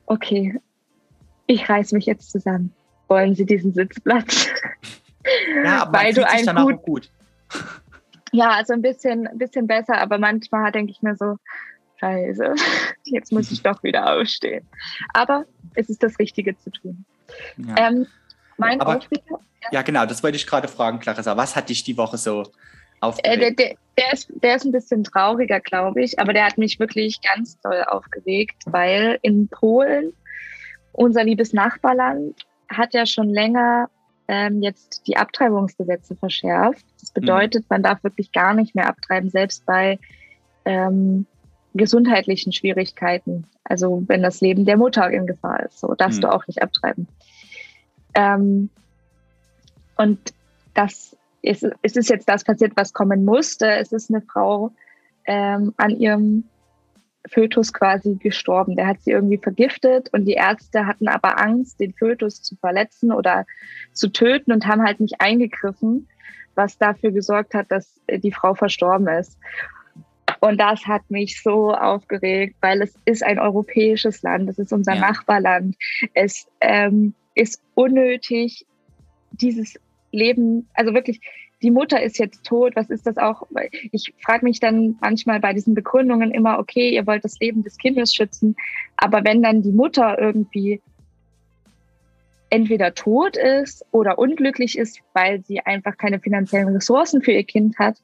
[0.07, 0.61] okay,
[1.49, 2.73] ich reiß mich jetzt zusammen.
[3.09, 4.49] Wollen Sie diesen Sitzplatz?
[5.64, 7.11] Ja, aber Weil du ein gut, gut.
[8.31, 11.37] Ja, also ein bisschen, ein bisschen besser, aber manchmal denke ich mir so,
[11.99, 12.55] Scheiße,
[13.05, 14.67] jetzt muss ich doch wieder aufstehen.
[15.15, 17.05] Aber es ist das Richtige zu tun.
[17.57, 17.89] Ja.
[17.89, 18.07] Ähm,
[18.57, 19.69] mein Aber, Aufreger, ja.
[19.73, 19.83] ja.
[19.83, 21.37] genau, das wollte ich gerade fragen, Clarissa.
[21.37, 22.45] Was hat dich die Woche so
[23.01, 23.27] aufgeregt?
[23.27, 26.59] Äh, der, der, der, ist, der ist ein bisschen trauriger, glaube ich, aber der hat
[26.59, 30.13] mich wirklich ganz toll aufgeregt, weil in Polen,
[30.93, 33.89] unser liebes Nachbarland, hat ja schon länger
[34.29, 36.85] ähm, jetzt die Abtreibungsgesetze verschärft.
[37.01, 37.21] Das mhm.
[37.21, 37.67] bedeutet, mhm.
[37.71, 39.99] man darf wirklich gar nicht mehr abtreiben, selbst bei
[40.65, 41.27] ähm,
[41.77, 43.45] gesundheitlichen Schwierigkeiten.
[43.65, 46.23] Also wenn das Leben der Mutter in Gefahr ist, so darfst mhm.
[46.23, 47.09] du auch nicht abtreiben.
[48.15, 48.71] Ähm,
[49.97, 50.19] und
[50.75, 53.71] das ist, es ist jetzt das passiert, was kommen musste.
[53.71, 54.73] Es ist eine Frau
[55.27, 56.45] ähm, an ihrem
[57.29, 58.77] Fötus quasi gestorben.
[58.77, 63.12] Der hat sie irgendwie vergiftet und die Ärzte hatten aber Angst, den Fötus zu verletzen
[63.12, 63.47] oder
[63.93, 66.09] zu töten und haben halt nicht eingegriffen,
[66.55, 69.39] was dafür gesorgt hat, dass die Frau verstorben ist.
[70.40, 74.94] Und das hat mich so aufgeregt, weil es ist ein europäisches Land, es ist unser
[74.94, 75.01] ja.
[75.01, 75.77] Nachbarland.
[76.14, 78.66] Es ähm, ist unnötig,
[79.33, 79.79] dieses
[80.12, 81.20] Leben, also wirklich,
[81.62, 83.42] die Mutter ist jetzt tot, was ist das auch?
[83.92, 87.79] Ich frage mich dann manchmal bei diesen Begründungen immer, okay, ihr wollt das Leben des
[87.79, 88.57] Kindes schützen,
[88.96, 90.81] aber wenn dann die Mutter irgendwie
[92.51, 97.79] entweder tot ist oder unglücklich ist, weil sie einfach keine finanziellen Ressourcen für ihr Kind
[97.79, 97.96] hat,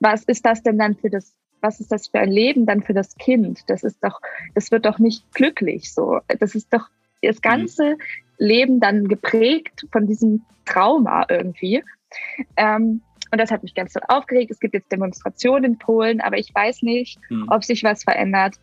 [0.00, 2.94] was ist das denn dann für das was ist das für ein Leben dann für
[2.94, 3.60] das Kind?
[3.68, 4.20] Das ist doch,
[4.54, 6.20] das wird doch nicht glücklich so.
[6.38, 6.88] Das ist doch
[7.22, 8.00] das ganze mhm.
[8.38, 11.82] Leben dann geprägt von diesem Trauma irgendwie.
[12.56, 14.50] Ähm, und das hat mich ganz toll aufgeregt.
[14.50, 17.46] Es gibt jetzt Demonstrationen in Polen, aber ich weiß nicht, mhm.
[17.48, 18.56] ob sich was verändert.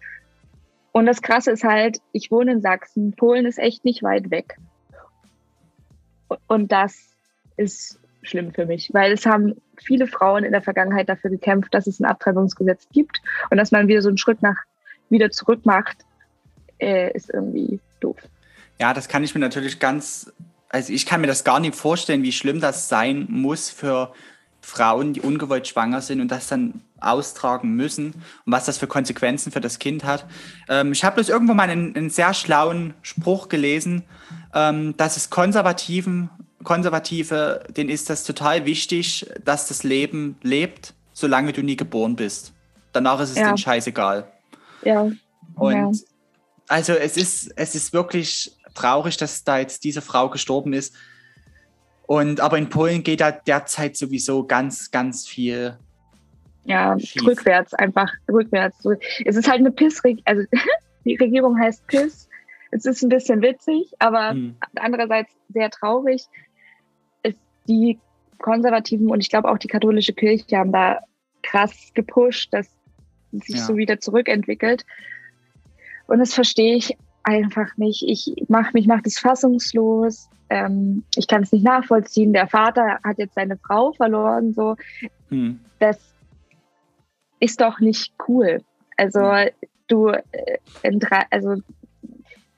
[0.91, 4.57] Und das Krasse ist halt, ich wohne in Sachsen, Polen ist echt nicht weit weg.
[6.47, 7.15] Und das
[7.57, 11.87] ist schlimm für mich, weil es haben viele Frauen in der Vergangenheit dafür gekämpft, dass
[11.87, 14.57] es ein Abtreibungsgesetz gibt und dass man wieder so einen Schritt nach
[15.09, 15.97] wieder zurück macht,
[16.79, 18.17] äh, ist irgendwie doof.
[18.79, 20.31] Ja, das kann ich mir natürlich ganz,
[20.69, 24.13] also ich kann mir das gar nicht vorstellen, wie schlimm das sein muss für
[24.65, 28.13] Frauen, die ungewollt schwanger sind und das dann austragen müssen
[28.45, 30.25] und was das für Konsequenzen für das Kind hat.
[30.67, 34.03] Ähm, ich habe bloß irgendwo mal einen, einen, sehr schlauen Spruch gelesen,
[34.53, 36.29] ähm, dass es Konservativen,
[36.65, 42.53] Konservative, denen ist das total wichtig, dass das Leben lebt, solange du nie geboren bist.
[42.91, 43.45] Danach ist es ja.
[43.45, 44.29] denen scheißegal.
[44.83, 45.09] Ja.
[45.55, 45.91] Und ja.
[46.67, 50.93] also es ist, es ist wirklich traurig, dass da jetzt diese Frau gestorben ist.
[52.07, 55.77] Und aber in Polen geht da derzeit sowieso ganz, ganz viel.
[56.65, 57.25] Ja, schief.
[57.25, 58.77] rückwärts, einfach rückwärts.
[59.23, 60.43] Es ist halt eine Piss, also
[61.05, 62.27] die Regierung heißt Piss.
[62.71, 64.55] Es ist ein bisschen witzig, aber hm.
[64.75, 66.25] andererseits sehr traurig.
[67.67, 67.99] Die
[68.39, 70.99] Konservativen und ich glaube auch die katholische Kirche haben da
[71.41, 72.67] krass gepusht, dass
[73.31, 73.61] sich ja.
[73.61, 74.85] so wieder zurückentwickelt.
[76.07, 78.03] Und das verstehe ich einfach nicht.
[78.07, 80.29] Ich mach mich macht es fassungslos.
[80.49, 82.33] Ähm, ich kann es nicht nachvollziehen.
[82.33, 84.53] Der Vater hat jetzt seine Frau verloren.
[84.53, 84.75] So,
[85.29, 85.59] hm.
[85.79, 85.99] das
[87.39, 88.61] ist doch nicht cool.
[88.97, 89.49] Also hm.
[89.87, 91.55] du, äh, also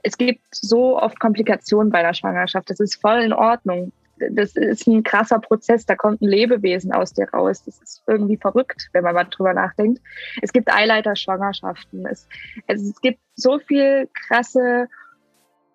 [0.04, 2.70] es gibt so oft Komplikationen bei der Schwangerschaft.
[2.70, 3.92] Das ist voll in Ordnung
[4.32, 7.64] das ist ein krasser Prozess, da kommt ein Lebewesen aus dir raus.
[7.64, 10.02] Das ist irgendwie verrückt, wenn man mal drüber nachdenkt.
[10.42, 12.06] Es gibt Eileiterschwangerschaften.
[12.06, 12.28] Es,
[12.68, 14.88] es, gibt so viel krasse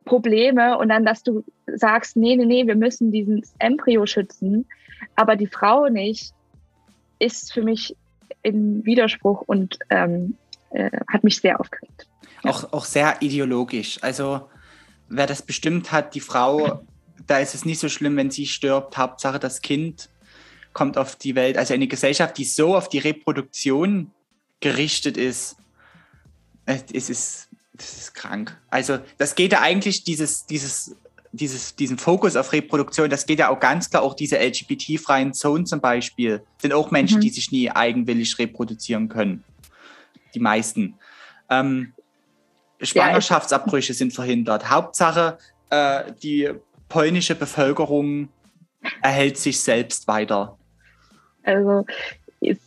[0.05, 4.67] Probleme und dann, dass du sagst, nee, nee, nee, wir müssen diesen Embryo schützen,
[5.15, 6.35] aber die Frau nicht,
[7.19, 7.97] ist für mich
[8.43, 10.37] in Widerspruch und ähm,
[10.71, 12.09] äh, hat mich sehr aufgeregt.
[12.43, 14.03] Auch, auch sehr ideologisch.
[14.03, 14.49] Also
[15.09, 16.85] wer das bestimmt hat, die Frau
[17.27, 18.97] da ist es nicht so schlimm, wenn sie stirbt.
[18.97, 20.09] Hauptsache, das Kind
[20.73, 21.59] kommt auf die Welt.
[21.59, 24.11] Also eine Gesellschaft, die so auf die Reproduktion
[24.61, 25.57] gerichtet ist,
[26.65, 28.57] es ist, das ist krank.
[28.71, 30.97] Also das geht ja eigentlich, dieses, dieses,
[31.33, 35.67] dieses, diesen Fokus auf Reproduktion, das geht ja auch ganz klar, auch diese LGBT-freien Zonen
[35.67, 37.23] zum Beispiel, sind auch Menschen, mhm.
[37.23, 39.45] die sich nie eigenwillig reproduzieren können.
[40.35, 40.95] Die meisten.
[41.51, 41.93] Ähm,
[42.81, 44.71] Schwangerschaftsabbrüche sind verhindert.
[44.71, 45.39] Hauptsache,
[45.71, 46.51] äh, die
[46.93, 48.29] polnische Bevölkerung
[49.01, 50.59] erhält sich selbst weiter?
[51.43, 51.87] Also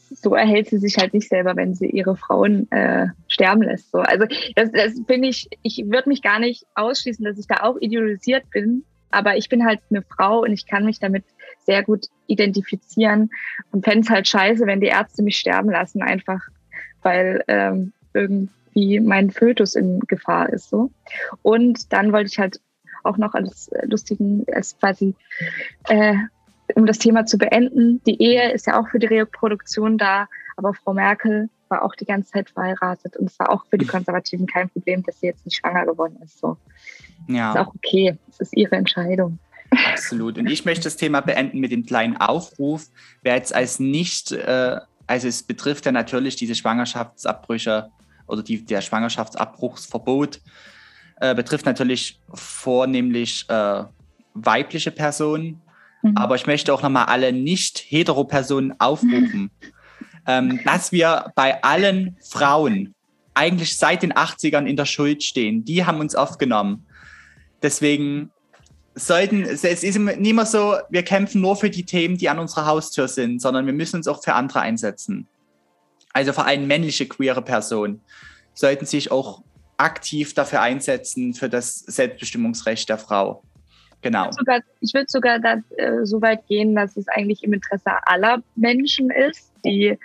[0.10, 3.92] so erhält sie sich halt nicht selber, wenn sie ihre Frauen äh, sterben lässt.
[3.92, 4.00] So.
[4.00, 7.78] Also das, das finde ich, ich würde mich gar nicht ausschließen, dass ich da auch
[7.80, 11.24] idealisiert bin, aber ich bin halt eine Frau und ich kann mich damit
[11.66, 13.30] sehr gut identifizieren
[13.72, 16.42] und fände es halt scheiße, wenn die Ärzte mich sterben lassen, einfach
[17.04, 20.70] weil ähm, irgendwie mein Fötus in Gefahr ist.
[20.70, 20.90] So.
[21.44, 22.60] Und dann wollte ich halt
[23.06, 25.16] auch noch als lustigen, als quasi,
[25.90, 26.16] äh,
[26.76, 28.02] um das Thema zu beenden.
[28.06, 32.06] Die Ehe ist ja auch für die Reproduktion da, aber Frau Merkel war auch die
[32.06, 35.46] ganze Zeit verheiratet und es war auch für die Konservativen kein Problem, dass sie jetzt
[35.46, 36.40] nicht schwanger geworden ist.
[36.40, 36.58] So.
[37.28, 37.52] Ja.
[37.52, 38.18] Ist auch okay.
[38.30, 39.40] Es ist ihre Entscheidung.
[39.92, 40.38] Absolut.
[40.38, 42.88] Und ich möchte das Thema beenden mit dem kleinen Aufruf.
[43.24, 47.90] Wer jetzt als nicht, äh, also es betrifft ja natürlich diese Schwangerschaftsabbrüche
[48.28, 50.42] oder die, der Schwangerschaftsabbruchsverbot
[51.22, 53.84] äh, betrifft natürlich vornehmlich äh,
[54.34, 55.62] weibliche Personen,
[56.02, 56.18] mhm.
[56.18, 59.52] aber ich möchte auch nochmal alle nicht-hetero-Personen aufrufen,
[60.28, 62.94] ähm, dass wir bei allen Frauen
[63.34, 65.66] eigentlich seit den 80ern in der Schuld stehen.
[65.66, 66.86] Die haben uns aufgenommen.
[67.62, 68.32] Deswegen
[68.96, 72.66] sollten, es ist nicht mehr so, wir kämpfen nur für die Themen, die an unserer
[72.66, 75.28] Haustür sind, sondern wir müssen uns auch für andere einsetzen.
[76.14, 78.02] Also vor allem männliche queere Personen
[78.54, 79.44] sollten sich auch
[79.78, 83.44] aktiv dafür einsetzen, für das Selbstbestimmungsrecht der Frau.
[84.02, 84.30] Genau.
[84.82, 88.44] Ich würde sogar, würd sogar äh, so weit gehen, dass es eigentlich im Interesse aller
[88.56, 89.98] Menschen ist, die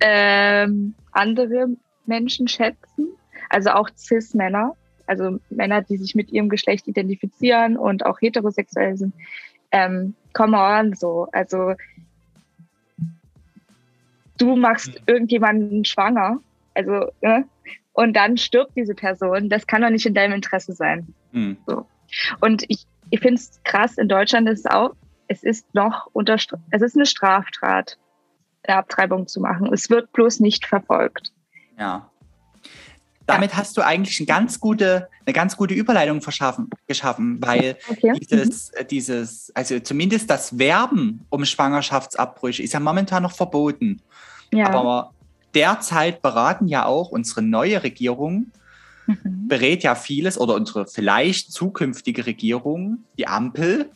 [0.00, 1.68] ähm, andere
[2.06, 3.08] Menschen schätzen,
[3.48, 4.74] also auch Cis-Männer,
[5.06, 9.14] also Männer, die sich mit ihrem Geschlecht identifizieren und auch heterosexuell sind.
[9.70, 11.28] Ähm, come on, so.
[11.32, 11.74] Also
[14.38, 15.04] du machst mhm.
[15.06, 16.40] irgendjemanden schwanger,
[16.74, 17.44] also ne?
[17.98, 21.12] Und dann stirbt diese Person, das kann doch nicht in deinem Interesse sein.
[21.32, 21.56] Mhm.
[21.66, 21.84] So.
[22.40, 24.94] Und ich, ich finde es krass, in Deutschland ist es auch,
[25.26, 27.98] es ist noch unter, es ist eine Straftat,
[28.62, 29.72] eine Abtreibung zu machen.
[29.72, 31.32] Es wird bloß nicht verfolgt.
[31.76, 32.08] Ja.
[33.26, 33.56] Damit ja.
[33.56, 38.12] hast du eigentlich eine ganz gute, eine ganz gute Überleitung verschaffen, geschaffen, weil okay.
[38.20, 38.86] dieses, mhm.
[38.86, 44.02] dieses, also zumindest das Werben um Schwangerschaftsabbrüche ist ja momentan noch verboten.
[44.52, 44.68] Ja.
[44.70, 45.10] Aber
[45.54, 48.52] derzeit beraten ja auch unsere neue Regierung
[49.06, 49.48] mhm.
[49.48, 53.90] berät ja vieles oder unsere vielleicht zukünftige Regierung, die Ampel,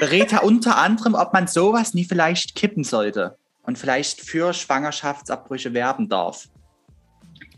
[0.00, 5.74] berät ja unter anderem, ob man sowas nie vielleicht kippen sollte und vielleicht für Schwangerschaftsabbrüche
[5.74, 6.48] werben darf.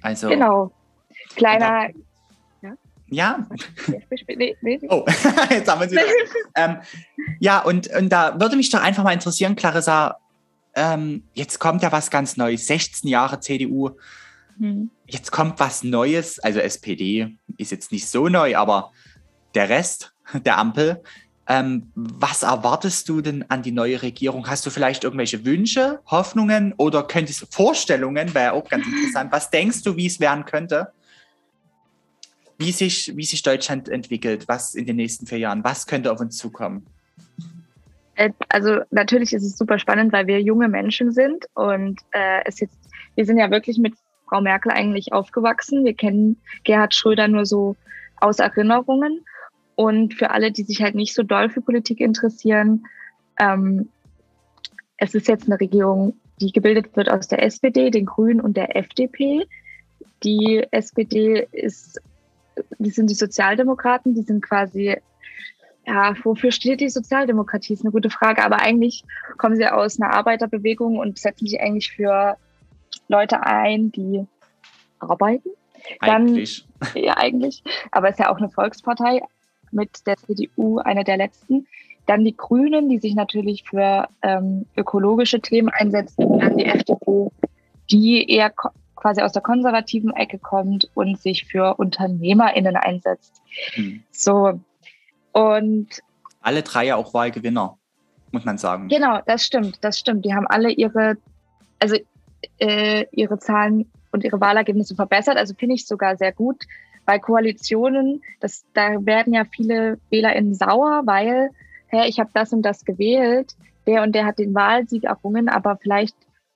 [0.02, 0.72] Also, genau.
[1.36, 1.88] Kleiner.
[2.62, 2.70] Da,
[3.10, 3.44] ja.
[4.28, 4.80] Nee, nee.
[4.88, 5.04] Oh,
[5.50, 6.02] jetzt haben wir es wieder.
[6.56, 6.78] ähm,
[7.40, 10.19] ja, und, und da würde mich doch einfach mal interessieren, Clarissa,
[10.74, 13.90] ähm, jetzt kommt ja was ganz Neues, 16 Jahre CDU.
[14.58, 14.90] Hm.
[15.06, 18.92] Jetzt kommt was Neues, also SPD ist jetzt nicht so neu, aber
[19.54, 20.12] der Rest
[20.44, 21.02] der Ampel.
[21.48, 24.46] Ähm, was erwartest du denn an die neue Regierung?
[24.48, 29.32] Hast du vielleicht irgendwelche Wünsche, Hoffnungen oder könntest Vorstellungen, wäre auch ganz interessant.
[29.32, 30.92] Was denkst du, wie es werden könnte?
[32.56, 36.20] Wie sich, wie sich Deutschland entwickelt, was in den nächsten vier Jahren, was könnte auf
[36.20, 36.86] uns zukommen?
[38.20, 42.60] Äh, also natürlich ist es super spannend, weil wir junge Menschen sind und äh, es
[42.60, 42.78] jetzt,
[43.14, 43.94] wir sind ja wirklich mit
[44.28, 45.86] Frau Merkel eigentlich aufgewachsen.
[45.86, 47.76] Wir kennen Gerhard Schröder nur so
[48.20, 49.24] aus Erinnerungen.
[49.74, 52.84] Und für alle, die sich halt nicht so doll für Politik interessieren,
[53.38, 53.88] ähm,
[54.98, 58.76] es ist jetzt eine Regierung, die gebildet wird aus der SPD, den Grünen und der
[58.76, 59.46] FDP.
[60.22, 62.02] Die SPD ist,
[62.78, 64.98] die sind die Sozialdemokraten, die sind quasi
[65.90, 67.72] ja, wofür steht die Sozialdemokratie?
[67.72, 68.44] Ist eine gute Frage.
[68.44, 69.04] Aber eigentlich
[69.38, 72.36] kommen sie aus einer Arbeiterbewegung und setzen sich eigentlich für
[73.08, 74.24] Leute ein, die
[75.00, 75.50] arbeiten.
[76.00, 76.66] Dann, eigentlich.
[76.94, 77.62] Ja, eigentlich.
[77.90, 79.20] Aber es ist ja auch eine Volkspartei
[79.70, 81.66] mit der CDU, eine der letzten.
[82.06, 86.24] Dann die Grünen, die sich natürlich für ähm, ökologische Themen einsetzen.
[86.24, 87.30] Und dann die FDP,
[87.90, 88.52] die eher
[88.96, 93.42] quasi aus der konservativen Ecke kommt und sich für UnternehmerInnen einsetzt.
[93.74, 94.02] Hm.
[94.10, 94.60] So,
[95.32, 95.88] und
[96.40, 97.78] alle drei ja auch Wahlgewinner,
[98.32, 98.88] muss man sagen.
[98.88, 100.24] Genau, das stimmt, das stimmt.
[100.24, 101.16] Die haben alle ihre,
[101.78, 101.96] also
[102.58, 105.36] äh, ihre Zahlen und ihre Wahlergebnisse verbessert.
[105.36, 106.64] Also finde ich sogar sehr gut.
[107.06, 111.50] Bei Koalitionen, das, da werden ja viele WählerInnen sauer, weil,
[111.88, 113.54] hä, ich habe das und das gewählt,
[113.86, 116.14] der und der hat den Wahlsieg errungen, aber vielleicht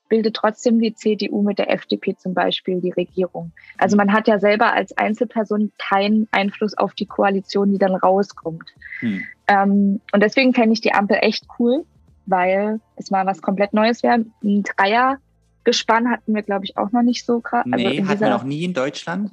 [0.08, 3.52] bildet trotzdem die CDU mit der FDP zum Beispiel die Regierung.
[3.78, 8.68] Also man hat ja selber als Einzelperson keinen Einfluss auf die Koalition, die dann rauskommt.
[9.00, 9.22] Hm.
[9.48, 11.84] Ähm, und deswegen fände ich die Ampel echt cool,
[12.26, 14.24] weil es mal was komplett Neues wäre.
[14.42, 17.64] Ein Dreiergespann hatten wir, glaube ich, auch noch nicht so krass.
[17.70, 19.30] Also nee, hatten wir noch nie in Deutschland.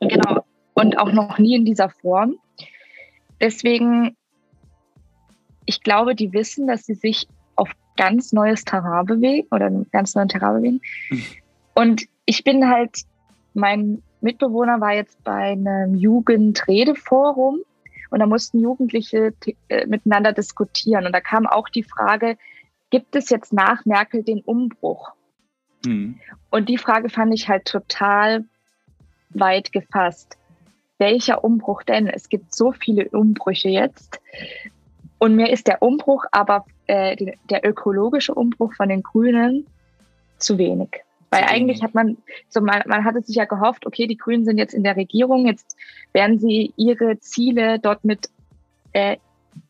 [0.00, 0.44] Genau.
[0.74, 2.36] Und auch noch nie in dieser Form.
[3.40, 4.16] Deswegen,
[5.64, 7.28] ich glaube, die wissen, dass sie sich
[7.96, 10.80] ganz neues Terrain bewegen oder einen ganz neuen Terrain bewegen.
[11.74, 13.02] Und ich bin halt,
[13.54, 17.60] mein Mitbewohner war jetzt bei einem Jugendredeforum
[18.10, 19.34] und da mussten Jugendliche
[19.68, 21.06] äh, miteinander diskutieren.
[21.06, 22.36] Und da kam auch die Frage,
[22.90, 25.12] gibt es jetzt nach Merkel den Umbruch?
[25.84, 26.18] Mhm.
[26.50, 28.44] Und die Frage fand ich halt total
[29.30, 30.38] weit gefasst.
[30.98, 32.06] Welcher Umbruch denn?
[32.06, 34.20] Es gibt so viele Umbrüche jetzt.
[35.18, 39.66] Und mir ist der Umbruch, aber äh, der ökologische Umbruch von den Grünen
[40.38, 41.02] zu wenig.
[41.30, 41.82] Weil zu eigentlich wenig.
[41.82, 42.16] hat man,
[42.48, 45.46] so man, man hatte sich ja gehofft, okay, die Grünen sind jetzt in der Regierung,
[45.46, 45.76] jetzt
[46.12, 48.28] werden sie ihre Ziele dort mit
[48.92, 49.16] äh,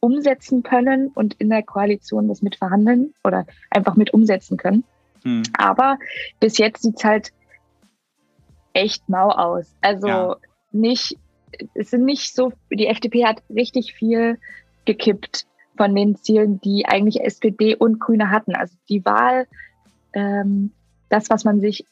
[0.00, 4.84] umsetzen können und in der Koalition das mit verhandeln oder einfach mit umsetzen können.
[5.22, 5.42] Hm.
[5.56, 5.98] Aber
[6.40, 7.32] bis jetzt sieht's halt
[8.72, 9.74] echt mau aus.
[9.80, 10.36] Also ja.
[10.72, 11.16] nicht,
[11.74, 14.38] es sind nicht so, die FDP hat richtig viel
[14.86, 15.46] gekippt
[15.76, 18.54] von den Zielen, die eigentlich SPD und Grüne hatten.
[18.54, 19.46] Also die Wahl,
[20.14, 20.72] ähm,
[21.08, 21.84] das, was man sich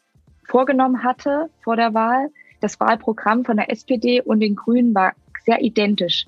[0.47, 2.31] vorgenommen hatte vor der Wahl,
[2.61, 5.13] das Wahlprogramm von der SPD und den Grünen war
[5.45, 6.27] sehr identisch.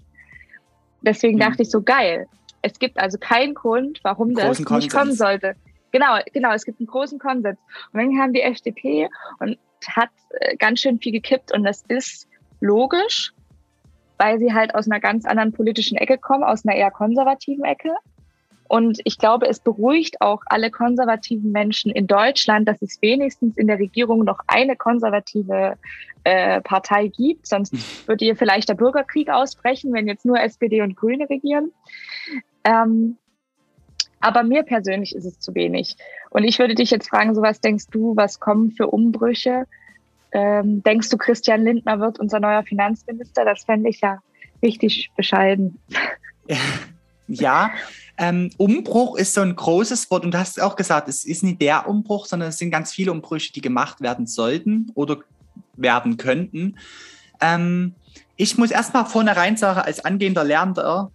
[1.00, 1.40] Deswegen mhm.
[1.40, 2.26] dachte ich so, geil.
[2.62, 4.92] Es gibt also keinen Grund, warum das nicht Konsens.
[4.92, 5.54] kommen sollte.
[5.92, 7.58] Genau, genau, es gibt einen großen Konsens.
[7.92, 12.28] Und dann kam die FDP und hat äh, ganz schön viel gekippt und das ist
[12.60, 13.32] logisch,
[14.18, 17.90] weil sie halt aus einer ganz anderen politischen Ecke kommen, aus einer eher konservativen Ecke.
[18.68, 23.68] Und ich glaube, es beruhigt auch alle konservativen Menschen in Deutschland, dass es wenigstens in
[23.68, 25.76] der Regierung noch eine konservative
[26.24, 27.46] äh, Partei gibt.
[27.46, 31.70] Sonst würde hier vielleicht der Bürgerkrieg ausbrechen, wenn jetzt nur SPD und Grüne regieren.
[32.64, 33.18] Ähm,
[34.20, 35.96] aber mir persönlich ist es zu wenig.
[36.30, 39.66] Und ich würde dich jetzt fragen, so was denkst du, was kommen für Umbrüche?
[40.36, 43.46] Ähm, denkst du, Christian Lindner wird unser neuer Finanzminister?
[43.46, 44.18] Das fände ich ja
[44.62, 45.78] richtig bescheiden.
[47.28, 47.72] Ja,
[48.18, 51.60] ähm, Umbruch ist so ein großes Wort und du hast auch gesagt, es ist nicht
[51.60, 55.18] der Umbruch, sondern es sind ganz viele Umbrüche, die gemacht werden sollten oder
[55.74, 56.76] werden könnten.
[57.40, 57.96] Ähm,
[58.36, 61.10] ich muss erstmal vornherein sagen, als angehender Lernender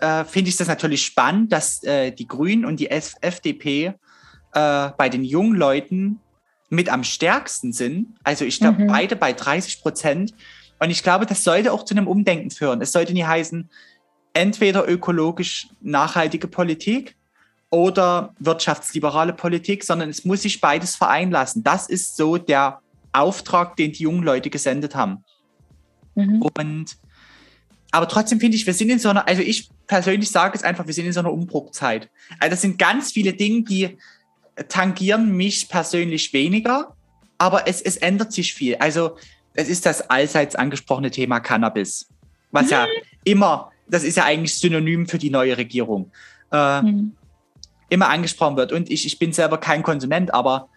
[0.00, 3.92] äh, finde ich das natürlich spannend, dass äh, die Grünen und die FDP
[4.54, 6.18] äh, bei den jungen Leuten
[6.72, 8.14] mit am stärksten sind.
[8.24, 8.86] Also ich glaube, mhm.
[8.86, 10.32] beide bei 30 Prozent.
[10.78, 12.80] Und ich glaube, das sollte auch zu einem Umdenken führen.
[12.80, 13.68] Es sollte nie heißen,
[14.32, 17.14] entweder ökologisch nachhaltige Politik
[17.68, 21.62] oder wirtschaftsliberale Politik, sondern es muss sich beides vereinlassen.
[21.62, 22.80] Das ist so der
[23.12, 25.24] Auftrag, den die jungen Leute gesendet haben.
[26.14, 26.42] Mhm.
[26.56, 26.96] Und
[27.90, 30.86] aber trotzdem finde ich, wir sind in so einer, also ich persönlich sage es einfach,
[30.86, 32.08] wir sind in so einer Umbruchzeit.
[32.40, 33.98] Also das sind ganz viele Dinge, die
[34.68, 36.94] tangieren mich persönlich weniger,
[37.38, 38.76] aber es, es ändert sich viel.
[38.76, 39.16] Also
[39.54, 42.08] es ist das allseits angesprochene Thema Cannabis,
[42.50, 42.70] was mhm.
[42.70, 42.86] ja
[43.24, 46.10] immer, das ist ja eigentlich synonym für die neue Regierung,
[46.50, 47.16] äh, mhm.
[47.88, 48.72] immer angesprochen wird.
[48.72, 50.68] Und ich, ich bin selber kein Konsument, aber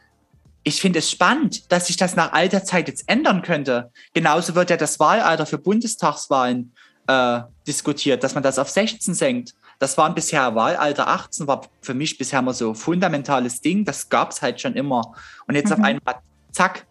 [0.63, 3.91] ich finde es spannend, dass sich das nach alter Zeit jetzt ändern könnte.
[4.13, 6.73] Genauso wird ja das Wahlalter für Bundestagswahlen
[7.07, 9.53] äh, diskutiert, dass man das auf 16 senkt.
[9.79, 13.85] Das war bisher Wahlalter 18, war für mich bisher immer so fundamentales Ding.
[13.85, 15.13] Das gab es halt schon immer.
[15.47, 15.73] Und jetzt mhm.
[15.73, 16.15] auf einmal,
[16.51, 16.85] zack,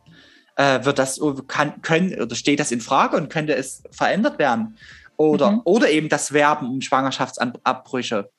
[0.56, 4.76] äh, wird das, kann, können, oder steht das in Frage und könnte es verändert werden?
[5.16, 5.60] Oder, mhm.
[5.64, 8.30] oder eben das Werben um Schwangerschaftsabbrüche.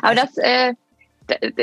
[0.00, 0.74] Aber das, äh,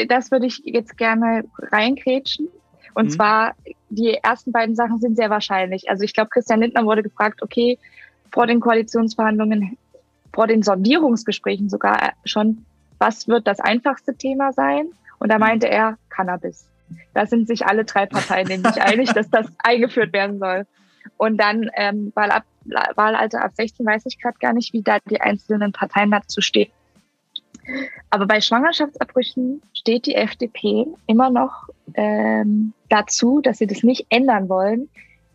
[0.07, 2.47] das würde ich jetzt gerne reingrätschen.
[2.93, 3.09] Und mhm.
[3.11, 3.55] zwar,
[3.89, 5.89] die ersten beiden Sachen sind sehr wahrscheinlich.
[5.89, 7.77] Also ich glaube, Christian Lindner wurde gefragt, okay,
[8.31, 9.77] vor den Koalitionsverhandlungen,
[10.33, 12.65] vor den Sondierungsgesprächen sogar schon,
[12.97, 14.89] was wird das einfachste Thema sein?
[15.19, 15.41] Und da mhm.
[15.41, 16.67] meinte er Cannabis.
[17.13, 20.65] Da sind sich alle drei Parteien nämlich einig, dass das eingeführt werden soll.
[21.17, 22.43] Und dann ähm, Wahlab,
[22.95, 26.71] Wahlalter ab 16 weiß ich gerade gar nicht, wie da die einzelnen Parteien dazu stehen.
[28.09, 34.49] Aber bei Schwangerschaftsabbrüchen steht die FDP immer noch ähm, dazu, dass sie das nicht ändern
[34.49, 34.89] wollen,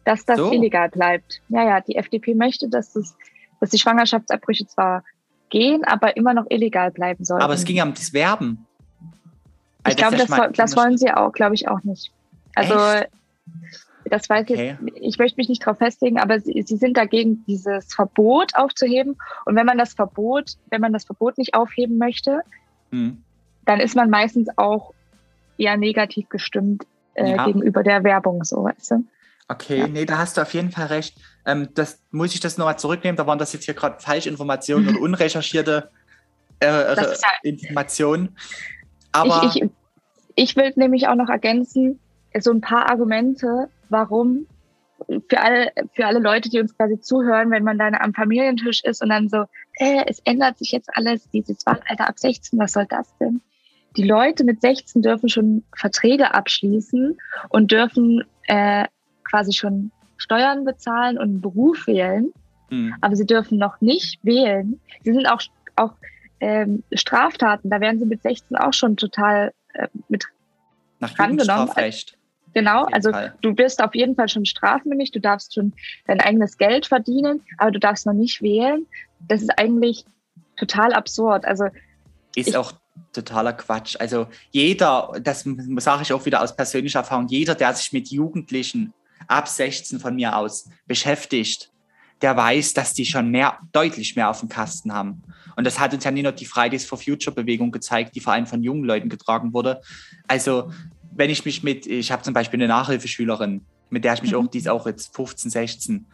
[0.04, 0.52] dass das so.
[0.52, 1.40] illegal bleibt.
[1.48, 3.16] Ja, ja, die FDP möchte, dass, das,
[3.64, 5.04] dass die Schwangerschaftsabbrüche zwar
[5.48, 7.40] gehen, aber immer noch illegal bleiben sollen.
[7.40, 8.66] Aber es ging ja um das Werben.
[9.82, 12.12] Also ich glaube, das, das, das wollen sie auch, glaube ich, auch nicht.
[12.54, 13.08] Also Echt?
[14.04, 14.76] das weiß ich, okay.
[14.96, 19.16] ich möchte mich nicht darauf festlegen, aber sie, sie sind dagegen, dieses Verbot aufzuheben.
[19.46, 22.42] Und wenn man das Verbot, wenn man das Verbot nicht aufheben möchte,
[22.90, 23.22] hm.
[23.64, 24.92] dann ist man meistens auch
[25.56, 27.46] eher negativ gestimmt äh, ja.
[27.46, 29.04] gegenüber der Werbung, so weißt du.
[29.48, 29.88] Okay, ja.
[29.88, 31.16] nee, da hast du auf jeden Fall recht.
[31.44, 33.16] Ähm, das muss ich das nochmal zurücknehmen.
[33.16, 35.90] Da waren das jetzt hier gerade Falschinformationen und unrecherchierte
[36.60, 38.36] äh, ja Informationen.
[39.12, 39.70] Aber ich, ich,
[40.34, 42.00] ich will nämlich auch noch ergänzen,
[42.40, 44.46] so ein paar Argumente, warum
[45.28, 49.02] für alle, für alle Leute, die uns quasi zuhören, wenn man dann am Familientisch ist
[49.02, 52.86] und dann so, äh, es ändert sich jetzt alles, dieses Wahlalter ab 16, was soll
[52.88, 53.40] das denn?
[53.96, 57.16] Die Leute mit 16 dürfen schon Verträge abschließen
[57.50, 58.86] und dürfen äh,
[59.34, 62.32] quasi schon Steuern bezahlen und einen Beruf wählen,
[62.70, 62.94] mhm.
[63.00, 64.80] aber sie dürfen noch nicht wählen.
[65.02, 65.42] Sie sind auch,
[65.74, 65.90] auch
[66.38, 70.26] ähm, Straftaten, da werden sie mit 16 auch schon total äh, mit
[71.00, 72.16] Nach Jugendstrafrecht.
[72.52, 73.34] Genau, also Fall.
[73.42, 75.72] du bist auf jeden Fall schon strafmündig, du darfst schon
[76.06, 78.86] dein eigenes Geld verdienen, aber du darfst noch nicht wählen.
[79.18, 80.04] Das ist eigentlich
[80.56, 81.44] total absurd.
[81.44, 81.64] Also
[82.36, 82.72] ist ich, auch
[83.12, 83.96] totaler Quatsch.
[83.98, 85.44] Also jeder, das
[85.78, 88.94] sage ich auch wieder aus persönlicher Erfahrung, jeder, der sich mit Jugendlichen
[89.28, 91.70] ab 16 von mir aus beschäftigt,
[92.22, 95.22] der weiß, dass die schon mehr, deutlich mehr auf dem Kasten haben.
[95.56, 98.32] Und das hat uns ja nicht nur die Fridays for Future Bewegung gezeigt, die vor
[98.32, 99.80] allem von jungen Leuten getragen wurde.
[100.26, 100.70] Also
[101.14, 104.38] wenn ich mich mit, ich habe zum Beispiel eine Nachhilfeschülerin, mit der ich mich mhm.
[104.38, 106.06] auch, die ist auch jetzt 15, 16,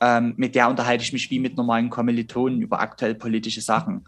[0.00, 4.04] ähm, mit der unterhalte ich mich wie mit normalen Kommilitonen über aktuell politische Sachen.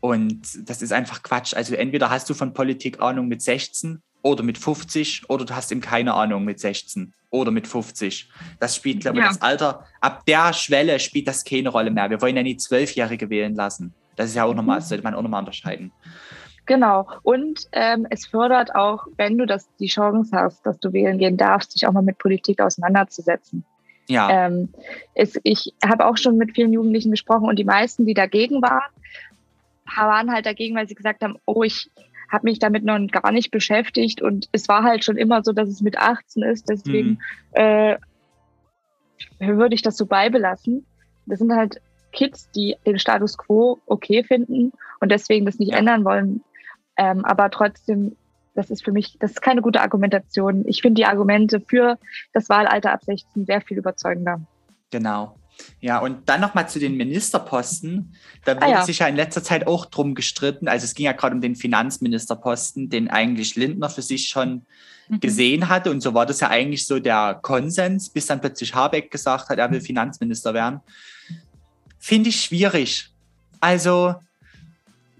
[0.00, 1.54] Und das ist einfach Quatsch.
[1.54, 5.70] Also entweder hast du von Politik Ahnung mit 16 oder mit 50 oder du hast
[5.72, 8.30] eben keine Ahnung mit 16 oder mit 50.
[8.58, 9.28] Das spielt, glaube ich, ja.
[9.28, 9.84] das Alter.
[10.00, 12.10] Ab der Schwelle spielt das keine Rolle mehr.
[12.10, 13.94] Wir wollen ja nie Zwölfjährige wählen lassen.
[14.16, 15.92] Das ist ja auch nochmal, das sollte man auch nochmal unterscheiden.
[16.66, 17.08] Genau.
[17.22, 21.36] Und ähm, es fördert auch, wenn du das, die Chance hast, dass du wählen gehen
[21.36, 23.64] darfst, dich auch mal mit Politik auseinanderzusetzen.
[24.06, 24.46] Ja.
[24.46, 24.68] Ähm,
[25.14, 28.90] es, ich habe auch schon mit vielen Jugendlichen gesprochen und die meisten, die dagegen waren,
[29.96, 31.90] waren halt dagegen, weil sie gesagt haben, oh, ich
[32.28, 35.68] habe mich damit noch gar nicht beschäftigt und es war halt schon immer so, dass
[35.68, 37.18] es mit 18 ist, deswegen mhm.
[37.52, 37.96] äh,
[39.38, 40.86] würde ich das so beibelassen.
[41.26, 41.80] Das sind halt
[42.12, 45.78] Kids, die den Status quo okay finden und deswegen das nicht ja.
[45.78, 46.42] ändern wollen.
[46.96, 48.16] Ähm, aber trotzdem,
[48.54, 50.64] das ist für mich, das ist keine gute Argumentation.
[50.66, 51.98] Ich finde die Argumente für
[52.32, 54.40] das Wahlalter ab 16 sehr viel überzeugender.
[54.90, 55.37] Genau.
[55.80, 58.14] Ja, und dann nochmal zu den Ministerposten.
[58.44, 58.84] Da wurde ah, ja.
[58.84, 60.68] sich ja in letzter Zeit auch drum gestritten.
[60.68, 64.62] Also es ging ja gerade um den Finanzministerposten, den eigentlich Lindner für sich schon
[65.08, 65.20] mhm.
[65.20, 65.90] gesehen hatte.
[65.90, 69.58] Und so war das ja eigentlich so der Konsens, bis dann plötzlich Habeck gesagt hat,
[69.58, 70.80] er will Finanzminister werden.
[71.98, 73.10] Finde ich schwierig.
[73.60, 74.14] Also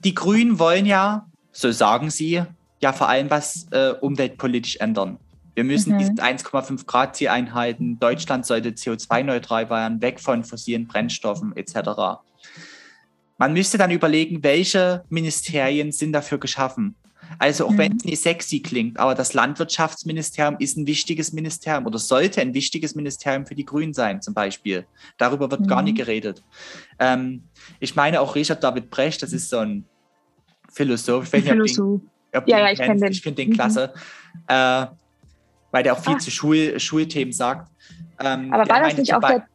[0.05, 1.28] die Grünen wollen ja
[1.59, 2.43] so sagen sie,
[2.80, 5.18] ja vor allem was äh, umweltpolitisch ändern.
[5.59, 5.98] Wir müssen mhm.
[5.98, 7.98] diese 1,5 Grad Ziel einhalten.
[7.98, 12.20] Deutschland sollte CO2-neutral werden, weg von fossilen Brennstoffen etc.
[13.38, 16.94] Man müsste dann überlegen, welche Ministerien sind dafür geschaffen.
[17.40, 17.78] Also auch mhm.
[17.78, 22.54] wenn es nicht sexy klingt, aber das Landwirtschaftsministerium ist ein wichtiges Ministerium oder sollte ein
[22.54, 24.86] wichtiges Ministerium für die Grünen sein, zum Beispiel.
[25.16, 25.66] Darüber wird mhm.
[25.66, 25.98] gar nicht mhm.
[25.98, 26.44] geredet.
[27.00, 27.42] Ähm,
[27.80, 29.86] ich meine auch Richard David Brecht, das ist so ein
[30.72, 31.34] Philosoph.
[31.34, 32.00] Ich, Philosoph.
[32.32, 33.11] Den, ja, ja, ich kenne den.
[33.11, 34.40] Ich finde den klasse, mhm.
[34.46, 34.86] äh,
[35.70, 36.18] weil der auch viel ah.
[36.18, 37.70] zu Schul Schulthemen sagt.
[38.20, 39.46] Ähm, aber war das nicht auch der,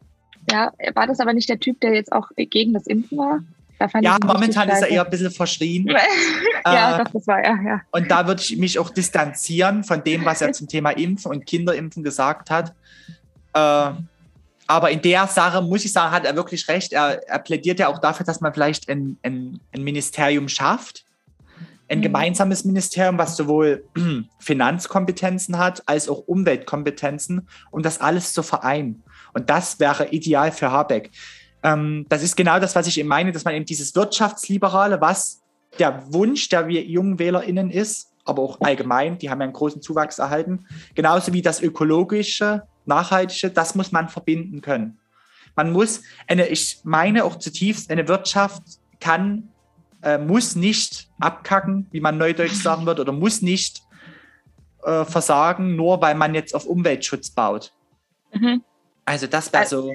[0.50, 3.40] ja, war das aber nicht der Typ, der jetzt auch gegen das Impfen war?
[4.00, 5.86] ja, momentan ist er eher ein bisschen verschrien.
[6.64, 7.80] ja, äh, doch, das war er, ja.
[7.90, 11.44] Und da würde ich mich auch distanzieren von dem, was er zum Thema Impfen und
[11.44, 12.72] Kinderimpfen gesagt hat.
[13.52, 13.90] Äh,
[14.66, 16.92] aber in der Sache, muss ich sagen, hat er wirklich recht.
[16.92, 21.03] Er, er plädiert ja auch dafür, dass man vielleicht ein, ein, ein Ministerium schafft.
[21.88, 22.02] Ein mhm.
[22.02, 23.84] gemeinsames Ministerium, was sowohl
[24.38, 29.02] Finanzkompetenzen hat als auch Umweltkompetenzen, um das alles zu vereinen.
[29.32, 31.10] Und das wäre ideal für Habeck.
[31.62, 35.42] Ähm, das ist genau das, was ich eben meine, dass man eben dieses Wirtschaftsliberale, was
[35.78, 40.18] der Wunsch der jungen WählerInnen ist, aber auch allgemein, die haben ja einen großen Zuwachs
[40.18, 44.98] erhalten, genauso wie das ökologische, nachhaltige, das muss man verbinden können.
[45.56, 48.62] Man muss, eine, ich meine auch zutiefst, eine Wirtschaft
[49.00, 49.48] kann,
[50.04, 53.82] äh, muss nicht abkacken, wie man neudeutsch sagen wird, oder muss nicht
[54.84, 57.72] äh, versagen, nur weil man jetzt auf Umweltschutz baut.
[58.32, 58.62] Mhm.
[59.04, 59.92] Also das wäre so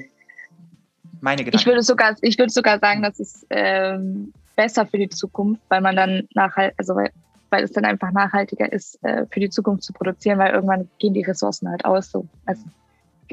[1.20, 1.58] meine Gedanken.
[1.58, 5.80] Ich würde sogar, ich würde sogar sagen, das ist ähm, besser für die Zukunft, weil
[5.80, 7.10] man dann nachhalt, also weil,
[7.50, 11.14] weil es dann einfach nachhaltiger ist, äh, für die Zukunft zu produzieren, weil irgendwann gehen
[11.14, 12.10] die Ressourcen halt aus.
[12.10, 12.26] So.
[12.46, 12.64] Also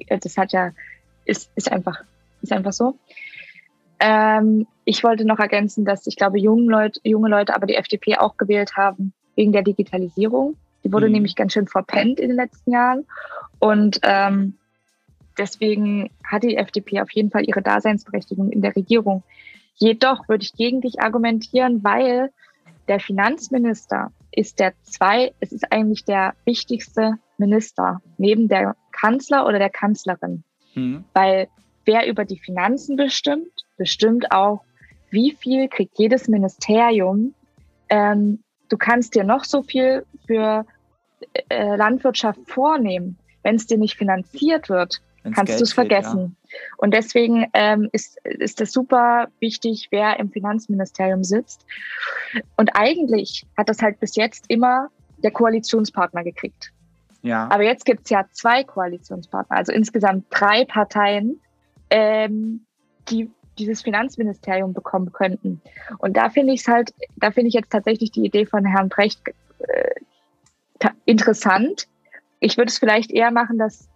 [0.07, 0.71] das hat ja,
[1.25, 2.03] ist, ist einfach,
[2.41, 2.97] ist einfach so.
[3.99, 8.17] Ähm, ich wollte noch ergänzen, dass ich glaube, junge Leute, junge Leute aber die FDP
[8.17, 10.55] auch gewählt haben wegen der Digitalisierung.
[10.83, 11.13] Die wurde mhm.
[11.13, 13.05] nämlich ganz schön verpennt in den letzten Jahren.
[13.59, 14.57] Und ähm,
[15.37, 19.23] Deswegen hat die FDP auf jeden Fall ihre Daseinsberechtigung in der Regierung.
[19.75, 22.31] Jedoch würde ich gegen dich argumentieren, weil
[22.87, 29.59] der Finanzminister ist der zwei, es ist eigentlich der wichtigste Minister neben der Kanzler oder
[29.59, 30.43] der Kanzlerin.
[30.73, 31.03] Mhm.
[31.13, 31.47] Weil
[31.85, 34.63] wer über die Finanzen bestimmt, bestimmt auch,
[35.09, 37.33] wie viel kriegt jedes Ministerium.
[37.89, 40.65] Ähm, du kannst dir noch so viel für
[41.49, 43.17] äh, Landwirtschaft vornehmen.
[43.43, 45.01] Wenn es dir nicht finanziert wird,
[45.33, 46.35] kannst du es vergessen.
[46.43, 46.57] Ja.
[46.77, 51.65] Und deswegen ähm, ist, ist es super wichtig, wer im Finanzministerium sitzt.
[52.55, 54.89] Und eigentlich hat das halt bis jetzt immer
[55.23, 56.71] der Koalitionspartner gekriegt.
[57.21, 57.47] Ja.
[57.49, 61.41] Aber jetzt gibt es ja zwei Koalitionspartner, also insgesamt drei Parteien,
[61.89, 62.65] ähm,
[63.09, 65.61] die dieses Finanzministerium bekommen könnten.
[65.97, 68.89] Und da finde ich es halt, da finde ich jetzt tatsächlich die Idee von Herrn
[68.89, 69.21] Brecht
[69.59, 71.87] äh, interessant.
[72.39, 73.89] Ich würde es vielleicht eher machen, dass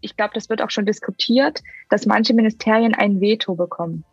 [0.00, 4.04] ich glaube, das wird auch schon diskutiert, dass manche Ministerien ein Veto bekommen.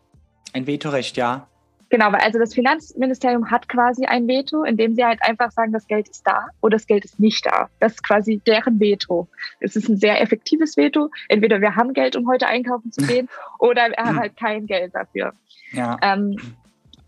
[0.54, 1.48] Ein Vetorecht, ja.
[1.94, 5.86] Genau, weil also das Finanzministerium hat quasi ein Veto, indem sie halt einfach sagen, das
[5.86, 7.70] Geld ist da oder das Geld ist nicht da.
[7.80, 9.28] Das ist quasi deren Veto.
[9.60, 11.12] Es ist ein sehr effektives Veto.
[11.30, 13.30] Entweder wir haben Geld, um heute einkaufen zu gehen,
[13.60, 15.34] oder wir haben halt kein Geld dafür.
[15.72, 16.00] Ja.
[16.02, 16.36] Ähm,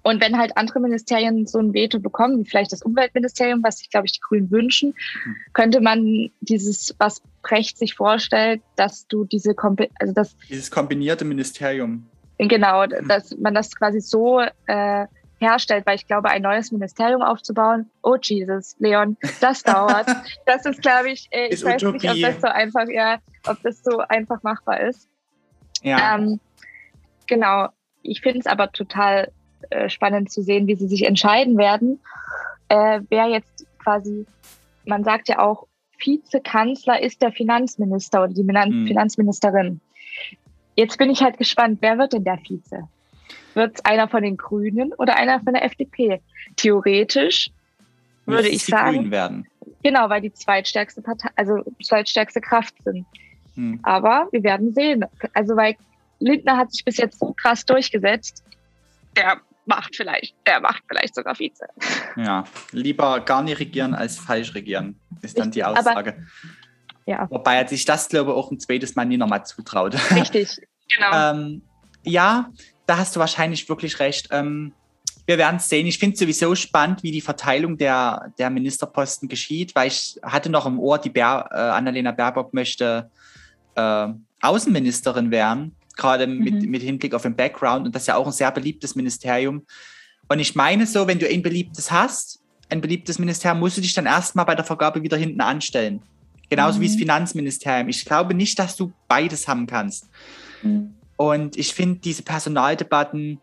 [0.03, 3.89] und wenn halt andere Ministerien so ein Veto bekommen, wie vielleicht das Umweltministerium, was sich,
[3.89, 4.93] glaube ich, die Grünen wünschen,
[5.53, 9.55] könnte man dieses, was Precht sich vorstellt, dass du diese,
[9.99, 12.05] also das dieses kombinierte Ministerium.
[12.37, 13.07] Genau, hm.
[13.07, 15.05] dass man das quasi so äh,
[15.37, 20.07] herstellt, weil ich glaube, ein neues Ministerium aufzubauen, oh Jesus, Leon, das dauert.
[20.45, 22.07] das ist, glaube ich, äh, ich weiß Utopie.
[22.07, 23.17] nicht, ob das so einfach, ja,
[23.47, 25.09] ob das so einfach machbar ist.
[25.81, 26.15] Ja.
[26.15, 26.39] Ähm,
[27.27, 27.69] genau.
[28.01, 29.31] Ich finde es aber total
[29.69, 31.99] äh, spannend zu sehen, wie sie sich entscheiden werden.
[32.69, 34.25] Äh, wer jetzt quasi,
[34.85, 35.67] man sagt ja auch,
[35.97, 38.87] Vizekanzler ist der Finanzminister oder die mhm.
[38.87, 39.79] Finanzministerin.
[40.75, 42.87] Jetzt bin ich halt gespannt, wer wird denn der Vize?
[43.53, 46.21] Wird es einer von den Grünen oder einer von der FDP?
[46.57, 47.49] Theoretisch
[48.25, 48.97] würde ich sagen.
[48.97, 49.47] Grünen werden.
[49.83, 53.05] Genau, weil die zweitstärkste Partei, also zweitstärkste Kraft sind.
[53.55, 53.79] Hm.
[53.83, 55.05] Aber wir werden sehen.
[55.33, 55.75] Also weil
[56.19, 58.43] Lindner hat sich bis jetzt so krass durchgesetzt.
[59.15, 61.67] Der macht vielleicht, der macht vielleicht sogar Vize.
[62.15, 66.13] Ja, lieber gar nicht regieren als falsch regieren, ist dann die Aussage.
[66.13, 66.13] Aber,
[67.05, 67.27] ja.
[67.29, 69.95] Wobei er sich das, glaube ich, auch ein zweites Mal nie nochmal zutraut.
[70.11, 70.57] Richtig,
[70.89, 71.31] genau.
[71.31, 71.61] ähm,
[72.03, 72.49] ja,
[72.85, 74.29] da hast du wahrscheinlich wirklich recht.
[74.31, 74.73] Ähm,
[75.25, 75.87] wir werden es sehen.
[75.87, 80.49] Ich finde es sowieso spannend, wie die Verteilung der, der Ministerposten geschieht, weil ich hatte
[80.49, 83.09] noch im Ohr, die Bär, äh, Annalena Baerbock möchte
[83.75, 84.07] äh,
[84.41, 86.43] Außenministerin werden gerade mhm.
[86.43, 87.85] mit, mit Hinblick auf den Background.
[87.85, 89.65] Und das ist ja auch ein sehr beliebtes Ministerium.
[90.27, 93.93] Und ich meine so, wenn du ein beliebtes hast, ein beliebtes Ministerium, musst du dich
[93.93, 96.01] dann erstmal bei der Vergabe wieder hinten anstellen.
[96.49, 96.81] Genauso mhm.
[96.81, 96.99] wie das mhm.
[96.99, 97.89] Finanzministerium.
[97.89, 100.09] Ich glaube nicht, dass du beides haben kannst.
[100.61, 100.95] Mhm.
[101.17, 103.39] Und ich finde diese Personaldebatten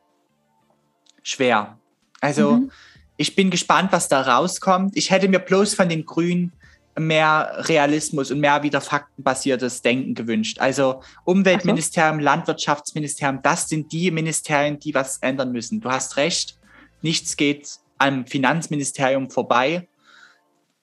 [1.22, 1.78] schwer.
[2.20, 2.70] Also mhm.
[3.16, 4.96] ich bin gespannt, was da rauskommt.
[4.96, 6.52] Ich hätte mir bloß von den Grünen
[6.98, 10.58] mehr Realismus und mehr wieder faktenbasiertes Denken gewünscht.
[10.58, 12.24] Also Umweltministerium, so.
[12.24, 15.80] Landwirtschaftsministerium, das sind die Ministerien, die was ändern müssen.
[15.80, 16.58] Du hast recht,
[17.00, 19.88] nichts geht am Finanzministerium vorbei.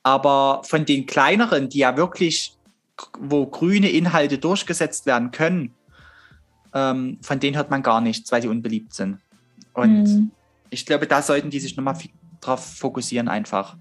[0.04, 2.58] Aber von den kleineren, die ja wirklich,
[3.20, 5.74] wo grüne Inhalte durchgesetzt werden können,
[6.74, 9.20] ähm, von denen hört man gar nichts, weil sie unbeliebt sind.
[9.74, 10.32] Und mhm.
[10.70, 11.98] ich glaube, da sollten die sich nochmal
[12.42, 13.78] drauf fokussieren einfach.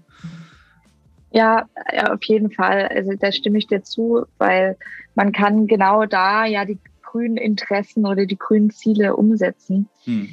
[1.31, 2.87] Ja, ja, auf jeden Fall.
[2.87, 4.77] Also da stimme ich dir zu, weil
[5.15, 9.87] man kann genau da ja die grünen Interessen oder die grünen Ziele umsetzen.
[10.05, 10.29] Hm.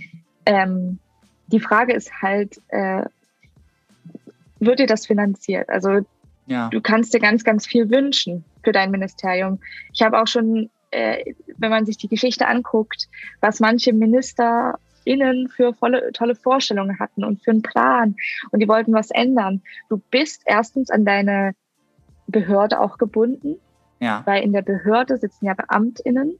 [0.46, 0.98] Ähm,
[1.48, 3.04] die Frage ist halt, äh,
[4.60, 5.68] wird dir das finanziert?
[5.68, 6.00] Also
[6.46, 6.68] ja.
[6.68, 9.60] du kannst dir ganz, ganz viel wünschen für dein Ministerium.
[9.92, 13.08] Ich habe auch schon, äh, wenn man sich die Geschichte anguckt,
[13.40, 18.16] was manche MinisterInnen für volle, tolle Vorstellungen hatten und für einen Plan
[18.50, 19.62] und die wollten was ändern.
[19.88, 21.54] Du bist erstens an deine
[22.26, 23.56] Behörde auch gebunden,
[24.00, 24.22] ja.
[24.24, 26.38] weil in der Behörde sitzen ja BeamtInnen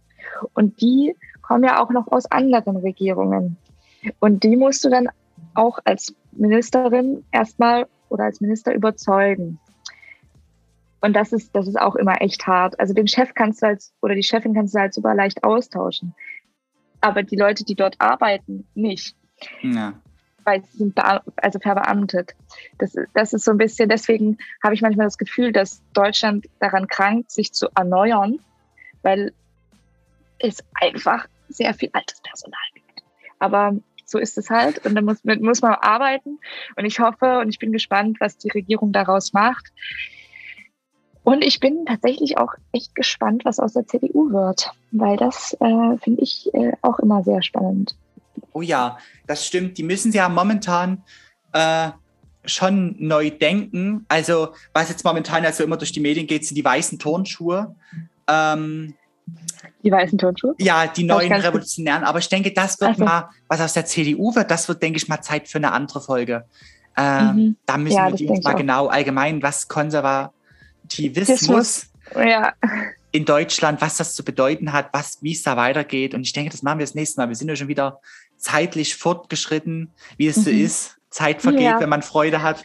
[0.54, 3.56] und die kommen ja auch noch aus anderen Regierungen.
[4.20, 5.08] Und die musst du dann
[5.54, 9.58] auch als Ministerin erstmal oder als Minister überzeugen.
[11.00, 12.78] Und das ist, das ist auch immer echt hart.
[12.80, 16.14] Also den Chef kannst du als, oder die Chefin kannst du halt super leicht austauschen.
[17.00, 19.14] Aber die Leute, die dort arbeiten, nicht.
[19.62, 19.92] Ja.
[20.44, 20.98] Weil sie sind
[21.36, 22.34] also verbeamtet.
[22.78, 26.88] Das, das ist so ein bisschen, deswegen habe ich manchmal das Gefühl, dass Deutschland daran
[26.88, 28.38] krankt, sich zu erneuern,
[29.02, 29.32] weil
[30.38, 33.02] es einfach sehr viel altes Personal gibt.
[33.38, 33.76] Aber
[34.06, 36.38] so ist es halt und da muss, muss man arbeiten
[36.76, 39.72] und ich hoffe und ich bin gespannt, was die Regierung daraus macht.
[41.24, 45.98] Und ich bin tatsächlich auch echt gespannt, was aus der CDU wird, weil das äh,
[45.98, 47.96] finde ich äh, auch immer sehr spannend.
[48.52, 48.96] Oh ja,
[49.26, 49.76] das stimmt.
[49.76, 51.02] Die müssen ja momentan
[51.52, 51.90] äh,
[52.44, 54.04] schon neu denken.
[54.06, 57.74] Also was jetzt momentan also immer durch die Medien geht, sind die weißen Turnschuhe.
[58.28, 58.94] Ähm,
[59.82, 60.54] die weißen Turnschuhe?
[60.58, 62.04] Ja, die neuen Revolutionären.
[62.04, 63.04] Aber ich denke, das wird also.
[63.04, 66.00] mal, was aus der CDU wird, das wird, denke ich mal, Zeit für eine andere
[66.00, 66.44] Folge.
[66.96, 67.56] Ähm, mhm.
[67.66, 72.52] Da müssen ja, wir uns mal genau allgemein, was Konservativismus ja.
[73.12, 76.14] in Deutschland, was das zu bedeuten hat, was, wie es da weitergeht.
[76.14, 77.28] Und ich denke, das machen wir das nächste Mal.
[77.28, 78.00] Wir sind ja schon wieder
[78.38, 80.42] zeitlich fortgeschritten, wie es mhm.
[80.42, 80.96] so ist.
[81.10, 81.80] Zeit vergeht, ja.
[81.80, 82.64] wenn man Freude hat.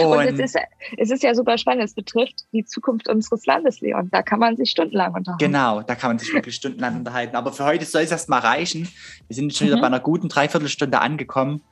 [0.00, 0.56] Und, und es, ist,
[0.96, 1.84] es ist ja super spannend.
[1.84, 4.08] Es betrifft die Zukunft unseres Landes, Leon.
[4.10, 5.44] Da kann man sich stundenlang unterhalten.
[5.44, 7.36] Genau, da kann man sich wirklich stundenlang unterhalten.
[7.36, 8.88] Aber für heute soll es erst mal reichen.
[9.28, 9.72] Wir sind schon mhm.
[9.72, 11.62] wieder bei einer guten Dreiviertelstunde angekommen.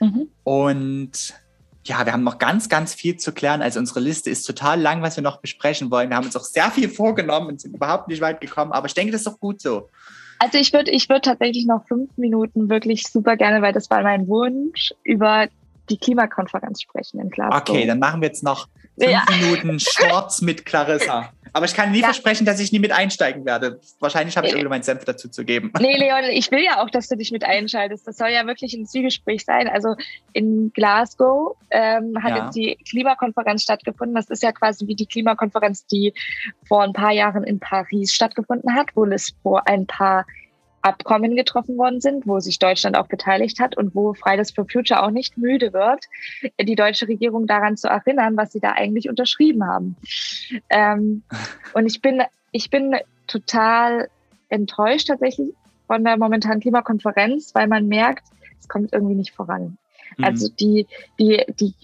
[0.00, 0.28] Mhm.
[0.42, 1.34] Und
[1.84, 3.62] ja, wir haben noch ganz, ganz viel zu klären.
[3.62, 6.10] Also unsere Liste ist total lang, was wir noch besprechen wollen.
[6.10, 8.72] Wir haben uns auch sehr viel vorgenommen und sind überhaupt nicht weit gekommen.
[8.72, 9.88] Aber ich denke, das ist doch gut so.
[10.40, 14.02] Also ich würde ich würd tatsächlich noch fünf Minuten wirklich super gerne, weil das war
[14.02, 15.48] mein Wunsch, über
[15.90, 17.60] die Klimakonferenz sprechen in Glasgow.
[17.60, 18.68] Okay, dann machen wir jetzt noch
[18.98, 19.24] fünf ja.
[19.30, 21.30] Minuten Shorts mit Clarissa.
[21.52, 22.06] Aber ich kann nie ja.
[22.06, 23.80] versprechen, dass ich nie mit einsteigen werde.
[24.00, 25.72] Wahrscheinlich habe ich irgendwie meinen Senf dazu zu geben.
[25.80, 28.06] Nee, Leon, ich will ja auch, dass du dich mit einschaltest.
[28.06, 29.68] Das soll ja wirklich ein Zielgespräch sein.
[29.68, 29.94] Also
[30.32, 32.44] in Glasgow ähm, hat ja.
[32.44, 34.14] jetzt die Klimakonferenz stattgefunden.
[34.14, 36.12] Das ist ja quasi wie die Klimakonferenz, die
[36.66, 40.26] vor ein paar Jahren in Paris stattgefunden hat, wo es vor ein paar
[40.88, 45.02] Abkommen getroffen worden sind, wo sich Deutschland auch beteiligt hat und wo Fridays for Future
[45.02, 46.06] auch nicht müde wird,
[46.60, 49.96] die deutsche Regierung daran zu erinnern, was sie da eigentlich unterschrieben haben.
[50.70, 51.22] Ähm,
[51.74, 52.22] und ich bin,
[52.52, 54.08] ich bin total
[54.48, 55.50] enttäuscht tatsächlich
[55.86, 58.24] von der momentanen Klimakonferenz, weil man merkt,
[58.58, 59.76] es kommt irgendwie nicht voran.
[60.16, 60.24] Mhm.
[60.24, 60.86] Also die,
[61.18, 61.74] die, die,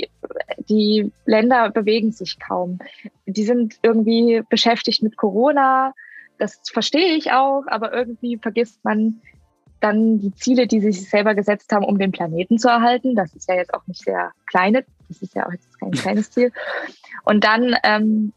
[0.69, 2.79] die Länder bewegen sich kaum.
[3.27, 5.95] Die sind irgendwie beschäftigt mit Corona,
[6.39, 9.21] das verstehe ich auch, aber irgendwie vergisst man
[9.81, 13.15] dann die Ziele, die sie sich selber gesetzt haben, um den Planeten zu erhalten.
[13.15, 16.31] Das ist ja jetzt auch nicht sehr kleine, das ist ja auch jetzt kein kleines
[16.31, 16.53] Ziel.
[17.25, 18.33] Und dann ähm,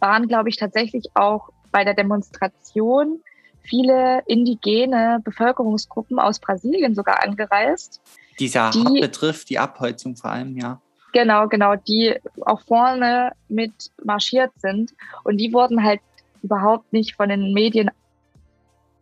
[0.00, 3.20] waren, glaube ich, tatsächlich auch bei der Demonstration
[3.62, 8.00] viele indigene Bevölkerungsgruppen aus Brasilien sogar angereist.
[8.40, 10.80] Dieser die, hart betrifft die Abholzung vor allem, ja.
[11.12, 13.72] Genau, genau, die auch vorne mit
[14.02, 14.92] marschiert sind.
[15.24, 16.00] Und die wurden halt
[16.42, 17.90] überhaupt nicht von den Medien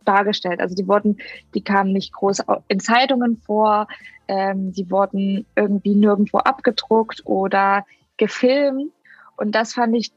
[0.05, 0.59] dargestellt.
[0.59, 1.17] Also die wurden,
[1.53, 3.87] die kamen nicht groß in Zeitungen vor,
[4.27, 7.85] ähm, die wurden irgendwie nirgendwo abgedruckt oder
[8.17, 8.91] gefilmt.
[9.37, 10.11] Und das fand ich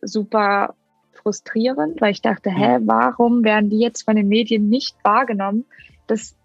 [0.00, 0.74] super
[1.12, 2.86] frustrierend, weil ich dachte, hä, mhm.
[2.86, 5.64] warum werden die jetzt von den Medien nicht wahrgenommen?
[6.06, 6.36] Das,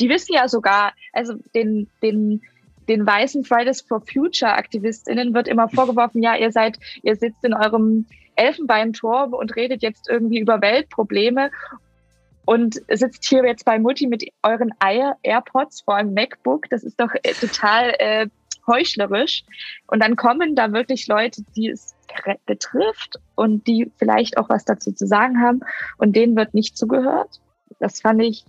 [0.00, 2.42] die wissen ja sogar, also den, den,
[2.88, 7.54] den weißen Fridays for Future AktivistInnen wird immer vorgeworfen, ja, ihr seid, ihr sitzt in
[7.54, 8.06] eurem
[8.36, 11.50] Elfenbeinturm und redet jetzt irgendwie über Weltprobleme
[12.44, 16.68] und sitzt hier jetzt bei Mutti mit euren AirPods vor einem MacBook.
[16.70, 18.26] Das ist doch äh, total äh,
[18.66, 19.44] heuchlerisch.
[19.86, 21.94] Und dann kommen da wirklich Leute, die es
[22.46, 25.60] betrifft und die vielleicht auch was dazu zu sagen haben
[25.98, 27.40] und denen wird nicht zugehört.
[27.78, 28.44] Das fand ich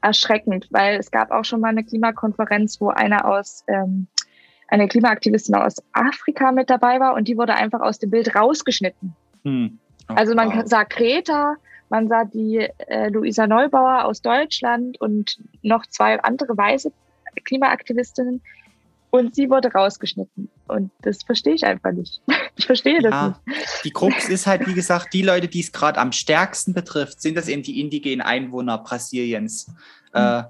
[0.00, 4.06] erschreckend, weil es gab auch schon mal eine Klimakonferenz, wo einer aus ähm,
[4.68, 9.14] eine Klimaaktivistin aus Afrika mit dabei war und die wurde einfach aus dem Bild rausgeschnitten.
[9.44, 9.78] Hm.
[10.08, 10.62] Oh, also man wow.
[10.64, 11.56] sah Greta,
[11.88, 16.92] man sah die äh, Luisa Neubauer aus Deutschland und noch zwei andere weiße
[17.44, 18.42] Klimaaktivistinnen
[19.12, 20.48] und sie wurde rausgeschnitten.
[20.68, 22.20] Und das verstehe ich einfach nicht.
[22.54, 23.84] Ich verstehe das ja, nicht.
[23.84, 27.34] Die Krux ist halt, wie gesagt, die Leute, die es gerade am stärksten betrifft, sind
[27.34, 30.20] das eben die indigenen Einwohner Brasiliens, mhm.
[30.20, 30.42] äh,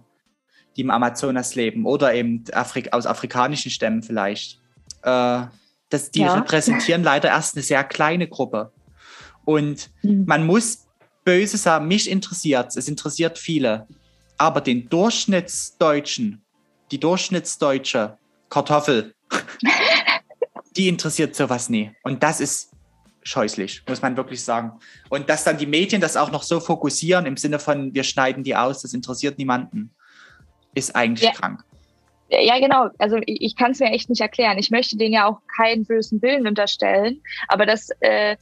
[0.76, 4.60] die im Amazonas leben oder eben Afrik aus afrikanischen Stämmen vielleicht.
[5.04, 5.42] Äh,
[5.90, 6.34] das, die ja.
[6.34, 8.72] repräsentieren leider erst eine sehr kleine Gruppe.
[9.44, 10.24] Und mhm.
[10.26, 10.86] man muss
[11.24, 13.86] böse sagen, mich interessiert es interessiert viele.
[14.38, 16.42] Aber den Durchschnittsdeutschen,
[16.90, 18.18] die Durchschnittsdeutsche
[18.48, 19.14] Kartoffel,
[20.76, 21.92] die interessiert sowas nie.
[22.02, 22.72] Und das ist
[23.22, 24.72] scheußlich, muss man wirklich sagen.
[25.08, 28.42] Und dass dann die Medien das auch noch so fokussieren im Sinne von, wir schneiden
[28.42, 29.94] die aus, das interessiert niemanden,
[30.74, 31.32] ist eigentlich ja.
[31.32, 31.64] krank.
[32.28, 32.88] Ja, genau.
[32.98, 34.58] Also ich, ich kann es mir echt nicht erklären.
[34.58, 38.36] Ich möchte denen ja auch keinen bösen Willen unterstellen, aber das äh,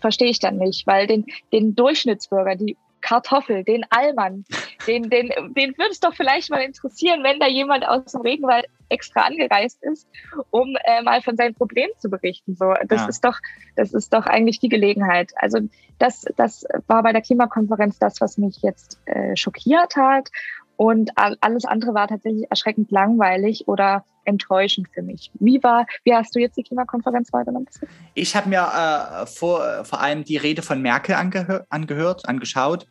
[0.00, 4.44] verstehe ich dann nicht, weil den, den Durchschnittsbürger, die Kartoffel, den Allmann,
[4.86, 8.66] den, den, den würde es doch vielleicht mal interessieren, wenn da jemand aus dem Regenwald
[8.88, 10.08] extra angereist ist,
[10.50, 12.56] um äh, mal von seinem Problem zu berichten.
[12.56, 13.08] So, das ja.
[13.08, 13.38] ist doch,
[13.76, 15.32] das ist doch eigentlich die Gelegenheit.
[15.36, 15.60] Also
[15.98, 20.30] das, das war bei der Klimakonferenz das, was mich jetzt äh, schockiert hat.
[20.76, 25.30] Und alles andere war tatsächlich erschreckend langweilig oder enttäuschend für mich.
[25.34, 27.66] Wie war, wie hast du jetzt die Klimakonferenz wahrgenommen?
[28.14, 32.86] Ich habe mir äh, vor, vor allem die Rede von Merkel angehör, angehört, angeschaut,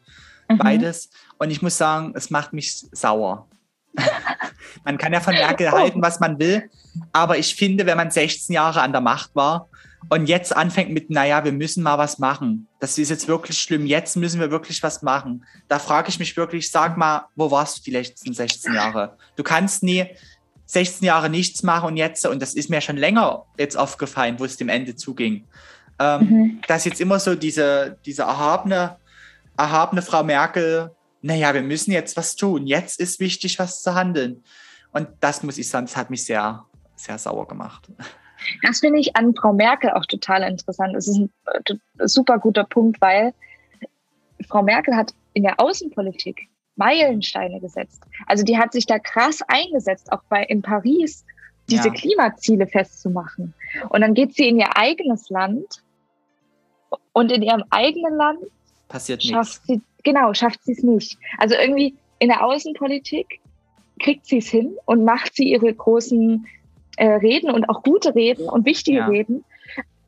[0.49, 0.57] mhm.
[0.57, 1.09] beides.
[1.37, 3.47] Und ich muss sagen, es macht mich sauer.
[4.85, 5.77] man kann ja von Merkel oh.
[5.77, 6.69] halten, was man will,
[7.13, 9.69] aber ich finde, wenn man 16 Jahre an der Macht war
[10.09, 12.67] und jetzt anfängt mit, naja, wir müssen mal was machen.
[12.79, 13.85] Das ist jetzt wirklich schlimm.
[13.85, 15.45] Jetzt müssen wir wirklich was machen.
[15.67, 19.17] Da frage ich mich wirklich, sag mal, wo warst du die letzten 16 Jahre?
[19.35, 20.05] Du kannst nie
[20.67, 24.45] 16 Jahre nichts machen und jetzt, und das ist mir schon länger jetzt aufgefallen, wo
[24.45, 25.45] es dem Ende zuging,
[25.99, 26.61] ähm, mhm.
[26.67, 28.97] dass jetzt immer so diese, diese erhabene,
[29.57, 30.91] erhabene Frau Merkel,
[31.21, 32.67] naja, wir müssen jetzt was tun.
[32.67, 34.43] Jetzt ist wichtig, was zu handeln.
[34.91, 36.63] Und das muss ich sagen, das hat mich sehr,
[36.95, 37.89] sehr sauer gemacht.
[38.63, 40.95] Das finde ich an Frau Merkel auch total interessant.
[40.95, 43.33] Das ist ein äh, super guter Punkt, weil
[44.47, 48.03] Frau Merkel hat in der Außenpolitik Meilensteine gesetzt.
[48.27, 51.25] Also die hat sich da krass eingesetzt, auch bei in Paris
[51.69, 51.93] diese ja.
[51.93, 53.53] Klimaziele festzumachen.
[53.89, 55.83] Und dann geht sie in ihr eigenes Land
[57.13, 58.39] und in ihrem eigenen Land
[58.87, 59.67] passiert schafft nichts.
[59.67, 61.17] Sie, genau, schafft sie es nicht.
[61.37, 63.39] Also irgendwie in der Außenpolitik
[63.99, 66.45] kriegt sie es hin und macht sie ihre großen
[66.97, 69.07] äh, Reden und auch gute Reden und wichtige ja.
[69.07, 69.43] Reden.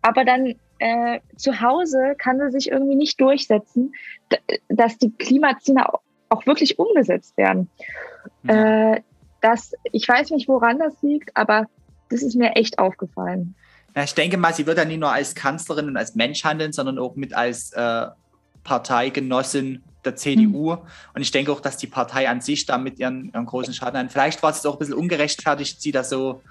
[0.02, 3.94] Aber dann äh, zu Hause kann sie sich irgendwie nicht durchsetzen,
[4.70, 5.86] dass die Klimaziele
[6.30, 7.70] auch wirklich umgesetzt werden.
[8.44, 8.94] Ja.
[8.94, 9.02] Äh,
[9.42, 11.68] das, ich weiß nicht, woran das liegt, aber
[12.10, 13.56] das ist mir echt aufgefallen.
[13.96, 16.72] Ja, ich denke mal, sie wird ja nicht nur als Kanzlerin und als Mensch handeln,
[16.72, 18.08] sondern auch mit als äh,
[18.64, 20.74] Parteigenossin der CDU.
[20.74, 20.80] Mhm.
[21.14, 24.00] Und ich denke auch, dass die Partei an sich da mit ihren, ihren großen Schaden
[24.00, 24.12] hat.
[24.12, 26.42] Vielleicht war es auch ein bisschen ungerechtfertigt, sie da so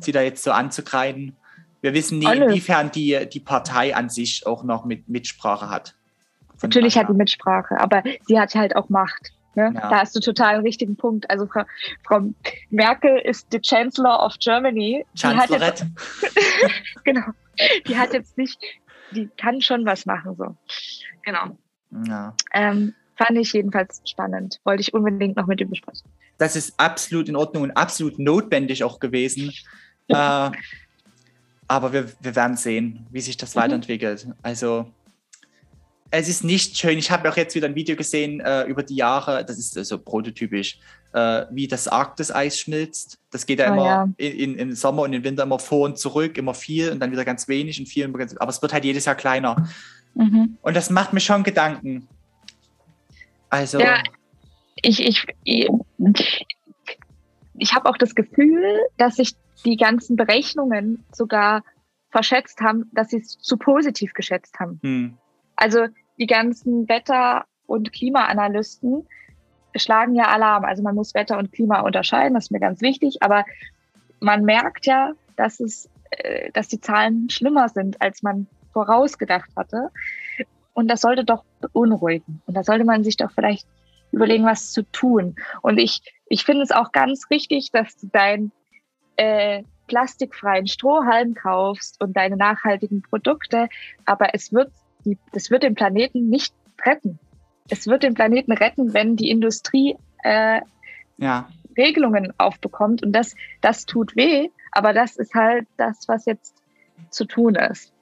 [0.00, 1.36] sie da jetzt so anzukreiden.
[1.80, 2.46] Wir wissen nie, Alle.
[2.46, 5.94] inwiefern die, die Partei an sich auch noch mit Mitsprache hat.
[6.62, 9.32] Natürlich hat die Mitsprache, aber sie hat halt auch Macht.
[9.54, 9.72] Ne?
[9.74, 9.90] Ja.
[9.90, 11.28] Da hast du total einen richtigen Punkt.
[11.28, 11.64] Also Frau,
[12.04, 12.20] Frau
[12.70, 15.04] Merkel ist the Chancellor of Germany.
[15.14, 15.90] Chancellorette.
[17.04, 17.26] genau.
[17.86, 18.58] Die hat jetzt nicht,
[19.10, 20.36] die kann schon was machen.
[20.36, 20.56] so.
[21.24, 21.58] Genau.
[22.06, 22.34] Ja.
[22.54, 22.94] Ähm,
[23.26, 24.60] fand ich jedenfalls spannend.
[24.64, 26.08] Wollte ich unbedingt noch mit ihm besprechen
[26.42, 29.52] das ist absolut in Ordnung und absolut notwendig auch gewesen.
[30.08, 30.50] äh,
[31.68, 33.60] aber wir, wir werden sehen, wie sich das mhm.
[33.60, 34.26] weiterentwickelt.
[34.42, 34.90] Also
[36.10, 36.98] es ist nicht schön.
[36.98, 39.80] Ich habe auch jetzt wieder ein Video gesehen äh, über die Jahre, das ist so
[39.80, 40.78] also prototypisch,
[41.14, 43.18] äh, wie das Arktis-Eis schmilzt.
[43.30, 44.08] Das geht ja oh, immer ja.
[44.18, 47.24] In, in, Sommer und im Winter immer vor und zurück, immer viel und dann wieder
[47.24, 48.12] ganz wenig und viel.
[48.38, 49.68] Aber es wird halt jedes Jahr kleiner.
[50.14, 50.58] Mhm.
[50.60, 52.08] Und das macht mir schon Gedanken.
[53.52, 53.78] Also.
[53.80, 54.02] Ja,
[54.76, 56.46] ich, ich, ich,
[57.58, 59.36] ich habe auch das Gefühl, dass sich
[59.66, 61.62] die ganzen Berechnungen sogar
[62.10, 64.80] verschätzt haben, dass sie es zu positiv geschätzt haben.
[64.82, 65.18] Hm.
[65.54, 65.86] Also
[66.18, 69.06] die ganzen Wetter- und Klimaanalysten
[69.76, 70.64] schlagen ja Alarm.
[70.64, 73.22] Also man muss Wetter und Klima unterscheiden, das ist mir ganz wichtig.
[73.22, 73.44] Aber
[74.20, 79.90] man merkt ja, dass es, äh, dass die Zahlen schlimmer sind, als man vorausgedacht hatte.
[80.74, 82.42] Und das sollte doch beunruhigen.
[82.46, 83.66] Und da sollte man sich doch vielleicht
[84.10, 85.36] überlegen, was zu tun.
[85.62, 88.52] Und ich, ich finde es auch ganz richtig, dass du dein
[89.16, 93.68] äh, plastikfreien Strohhalm kaufst und deine nachhaltigen Produkte,
[94.04, 94.72] aber es wird,
[95.04, 96.54] die, das wird den Planeten nicht
[96.84, 97.18] retten.
[97.68, 100.60] Es wird den Planeten retten, wenn die Industrie äh,
[101.18, 101.48] ja.
[101.76, 106.54] Regelungen aufbekommt und das, das tut weh, aber das ist halt das, was jetzt
[107.10, 107.92] zu tun ist.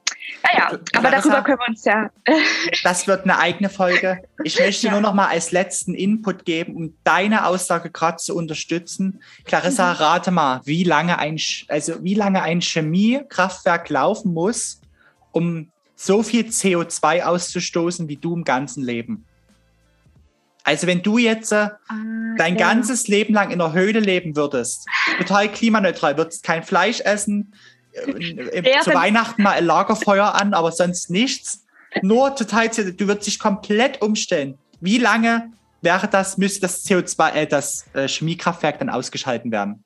[0.42, 2.10] Naja, aber darüber können wir uns ja.
[2.84, 4.22] das wird eine eigene Folge.
[4.44, 4.92] Ich möchte ja.
[4.92, 9.22] nur noch mal als letzten Input geben, um deine Aussage gerade zu unterstützen.
[9.44, 9.98] Clarissa, mhm.
[9.98, 14.80] rate mal, wie lange ein, also wie lange ein Chemiekraftwerk laufen muss,
[15.32, 19.26] um so viel CO2 auszustoßen wie du im ganzen Leben.
[20.64, 21.94] Also wenn du jetzt äh, ah,
[22.36, 22.68] dein ja.
[22.68, 24.86] ganzes Leben lang in der Höhle leben würdest,
[25.18, 27.56] total klimaneutral, würdest kein Fleisch essen, äh,
[27.92, 31.66] zu Weihnachten mal ein Lagerfeuer an, aber sonst nichts.
[32.02, 34.58] Nur total, du würdest dich komplett umstellen.
[34.80, 35.50] Wie lange
[35.82, 39.84] wäre das, müsste das CO2, äh, das äh, Chemiekraftwerk dann ausgeschalten werden?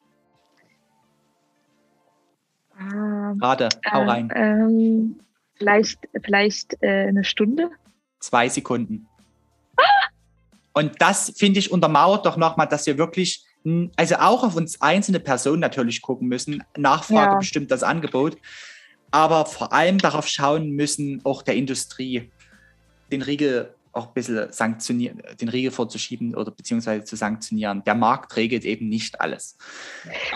[2.78, 4.32] Ähm, Gerade, hau ähm, rein.
[4.34, 5.20] Ähm,
[5.56, 7.70] vielleicht vielleicht äh, eine Stunde?
[8.18, 9.06] Zwei Sekunden.
[9.76, 9.82] Ah!
[10.72, 13.44] Und das finde ich untermauert doch nochmal, dass wir wirklich
[13.96, 16.62] also auch auf uns einzelne Personen natürlich gucken müssen.
[16.76, 17.38] Nachfrage ja.
[17.38, 18.36] bestimmt das Angebot.
[19.10, 22.30] Aber vor allem darauf schauen müssen, auch der Industrie
[23.12, 27.84] den Riegel auch ein bisschen sanktionieren, den Riegel vorzuschieben oder beziehungsweise zu sanktionieren.
[27.84, 29.56] Der Markt regelt eben nicht alles.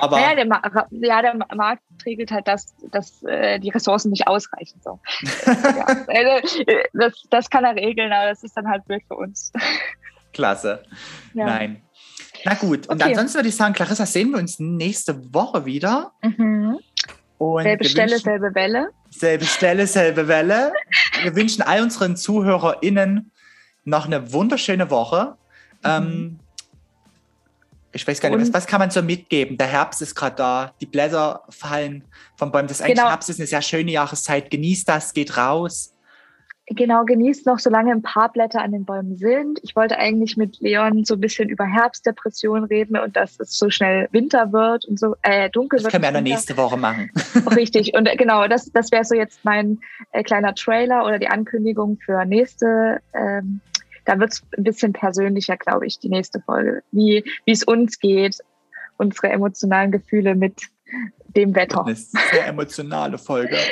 [0.01, 4.29] Aber ja, der, Ma ja, der Markt regelt halt, dass, dass äh, die Ressourcen nicht
[4.29, 4.81] ausreichen.
[4.83, 5.01] So.
[5.47, 5.87] ja.
[5.87, 9.53] also, äh, das, das kann er regeln, aber das ist dann halt blöd für uns.
[10.33, 10.85] Klasse.
[11.35, 11.47] Ja.
[11.47, 11.83] Nein.
[12.45, 13.11] Na gut, und okay.
[13.11, 16.13] ansonsten würde ich sagen, Clarissa, sehen wir uns nächste Woche wieder.
[16.23, 16.79] Mhm.
[17.63, 18.89] selbe Stelle, wünschen, selbe Welle.
[19.11, 20.73] Selbe Stelle, selbe Welle.
[21.23, 23.31] wir wünschen all unseren ZuhörerInnen
[23.85, 25.37] noch eine wunderschöne Woche.
[25.83, 25.91] Mhm.
[25.91, 26.39] Ähm,
[27.93, 29.57] ich weiß gar nicht, was, was, kann man so mitgeben?
[29.57, 32.05] Der Herbst ist gerade da, die Blätter fallen
[32.37, 32.69] vom Bäumen.
[32.69, 33.09] Das ist eigentlich genau.
[33.09, 34.51] Herbst ist eine sehr schöne Jahreszeit.
[34.51, 35.95] Genießt das, geht raus.
[36.71, 39.59] Genau, genießt noch, solange ein paar Blätter an den Bäumen sind.
[39.63, 43.71] Ich wollte eigentlich mit Leon so ein bisschen über Herbstdepression reden und dass es so
[43.71, 45.95] schnell Winter wird und so äh, dunkel das wird.
[45.95, 47.11] Das können wir ja nächste Woche machen.
[47.57, 47.95] Richtig.
[47.95, 49.79] Und äh, genau, das, das wäre so jetzt mein
[50.13, 53.01] äh, kleiner Trailer oder die Ankündigung für nächste.
[53.15, 53.61] Ähm,
[54.05, 56.83] da wird es ein bisschen persönlicher, glaube ich, die nächste Folge.
[56.93, 58.39] Wie wie es uns geht,
[58.99, 60.61] unsere emotionalen Gefühle mit
[61.29, 61.87] dem Wetter.
[61.87, 63.57] Eine sehr emotionale Folge.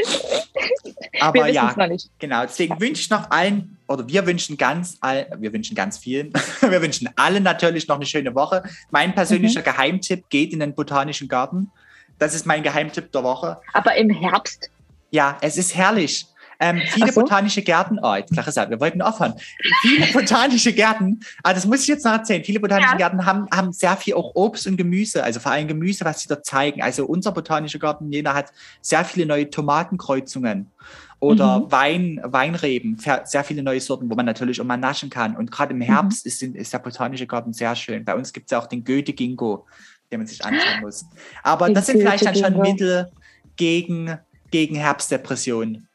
[1.20, 1.74] Aber ja,
[2.18, 2.42] genau.
[2.42, 6.82] Deswegen wünsche ich noch allen, oder wir wünschen ganz all, wir wünschen ganz vielen, wir
[6.82, 8.62] wünschen allen natürlich noch eine schöne Woche.
[8.90, 9.64] Mein persönlicher mhm.
[9.64, 11.70] Geheimtipp geht in den Botanischen Garten.
[12.18, 13.58] Das ist mein Geheimtipp der Woche.
[13.72, 14.70] Aber im Herbst?
[15.10, 16.26] Ja, es ist herrlich.
[16.58, 17.20] Ähm, viele so.
[17.20, 19.34] botanische Gärten, oh, jetzt Clarissa, wir wollten aufhören.
[19.82, 22.44] Viele botanische Gärten, ah, das muss ich jetzt noch erzählen.
[22.44, 22.96] Viele botanische ja.
[22.96, 26.28] Gärten haben, haben sehr viel auch Obst und Gemüse, also vor allem Gemüse, was sie
[26.28, 26.82] da zeigen.
[26.82, 30.70] Also unser botanischer Garten Jena hat sehr viele neue Tomatenkreuzungen
[31.18, 31.72] oder mhm.
[31.72, 35.36] Wein, Weinreben, sehr viele neue Sorten, wo man natürlich auch mal naschen kann.
[35.36, 36.28] Und gerade im Herbst mhm.
[36.28, 38.04] ist, ist, der botanische Garten sehr schön.
[38.04, 39.66] Bei uns gibt es ja auch den Goethe-Gingo,
[40.10, 41.06] den man sich anschauen muss.
[41.42, 43.10] Aber das sind vielleicht dann schon Mittel
[43.56, 44.18] gegen,
[44.50, 45.88] gegen Herbstdepressionen.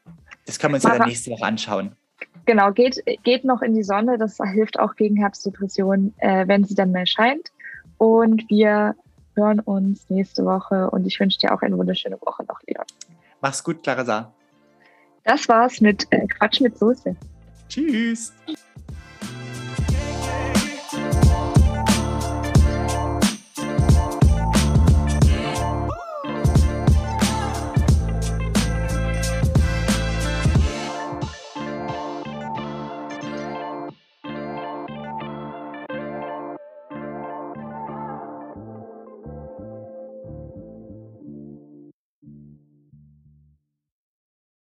[0.44, 1.94] Das können wir uns ja dann nächste Woche anschauen.
[2.44, 4.18] Genau, geht, geht noch in die Sonne.
[4.18, 7.52] Das hilft auch gegen Herbstdepressionen, äh, wenn sie dann mehr scheint.
[7.98, 8.96] Und wir
[9.36, 12.84] hören uns nächste Woche und ich wünsche dir auch eine wunderschöne Woche noch, Leon.
[13.40, 14.32] Mach's gut, Clarissa.
[15.24, 17.16] Das war's mit äh, Quatsch mit Soße.
[17.68, 18.32] Tschüss.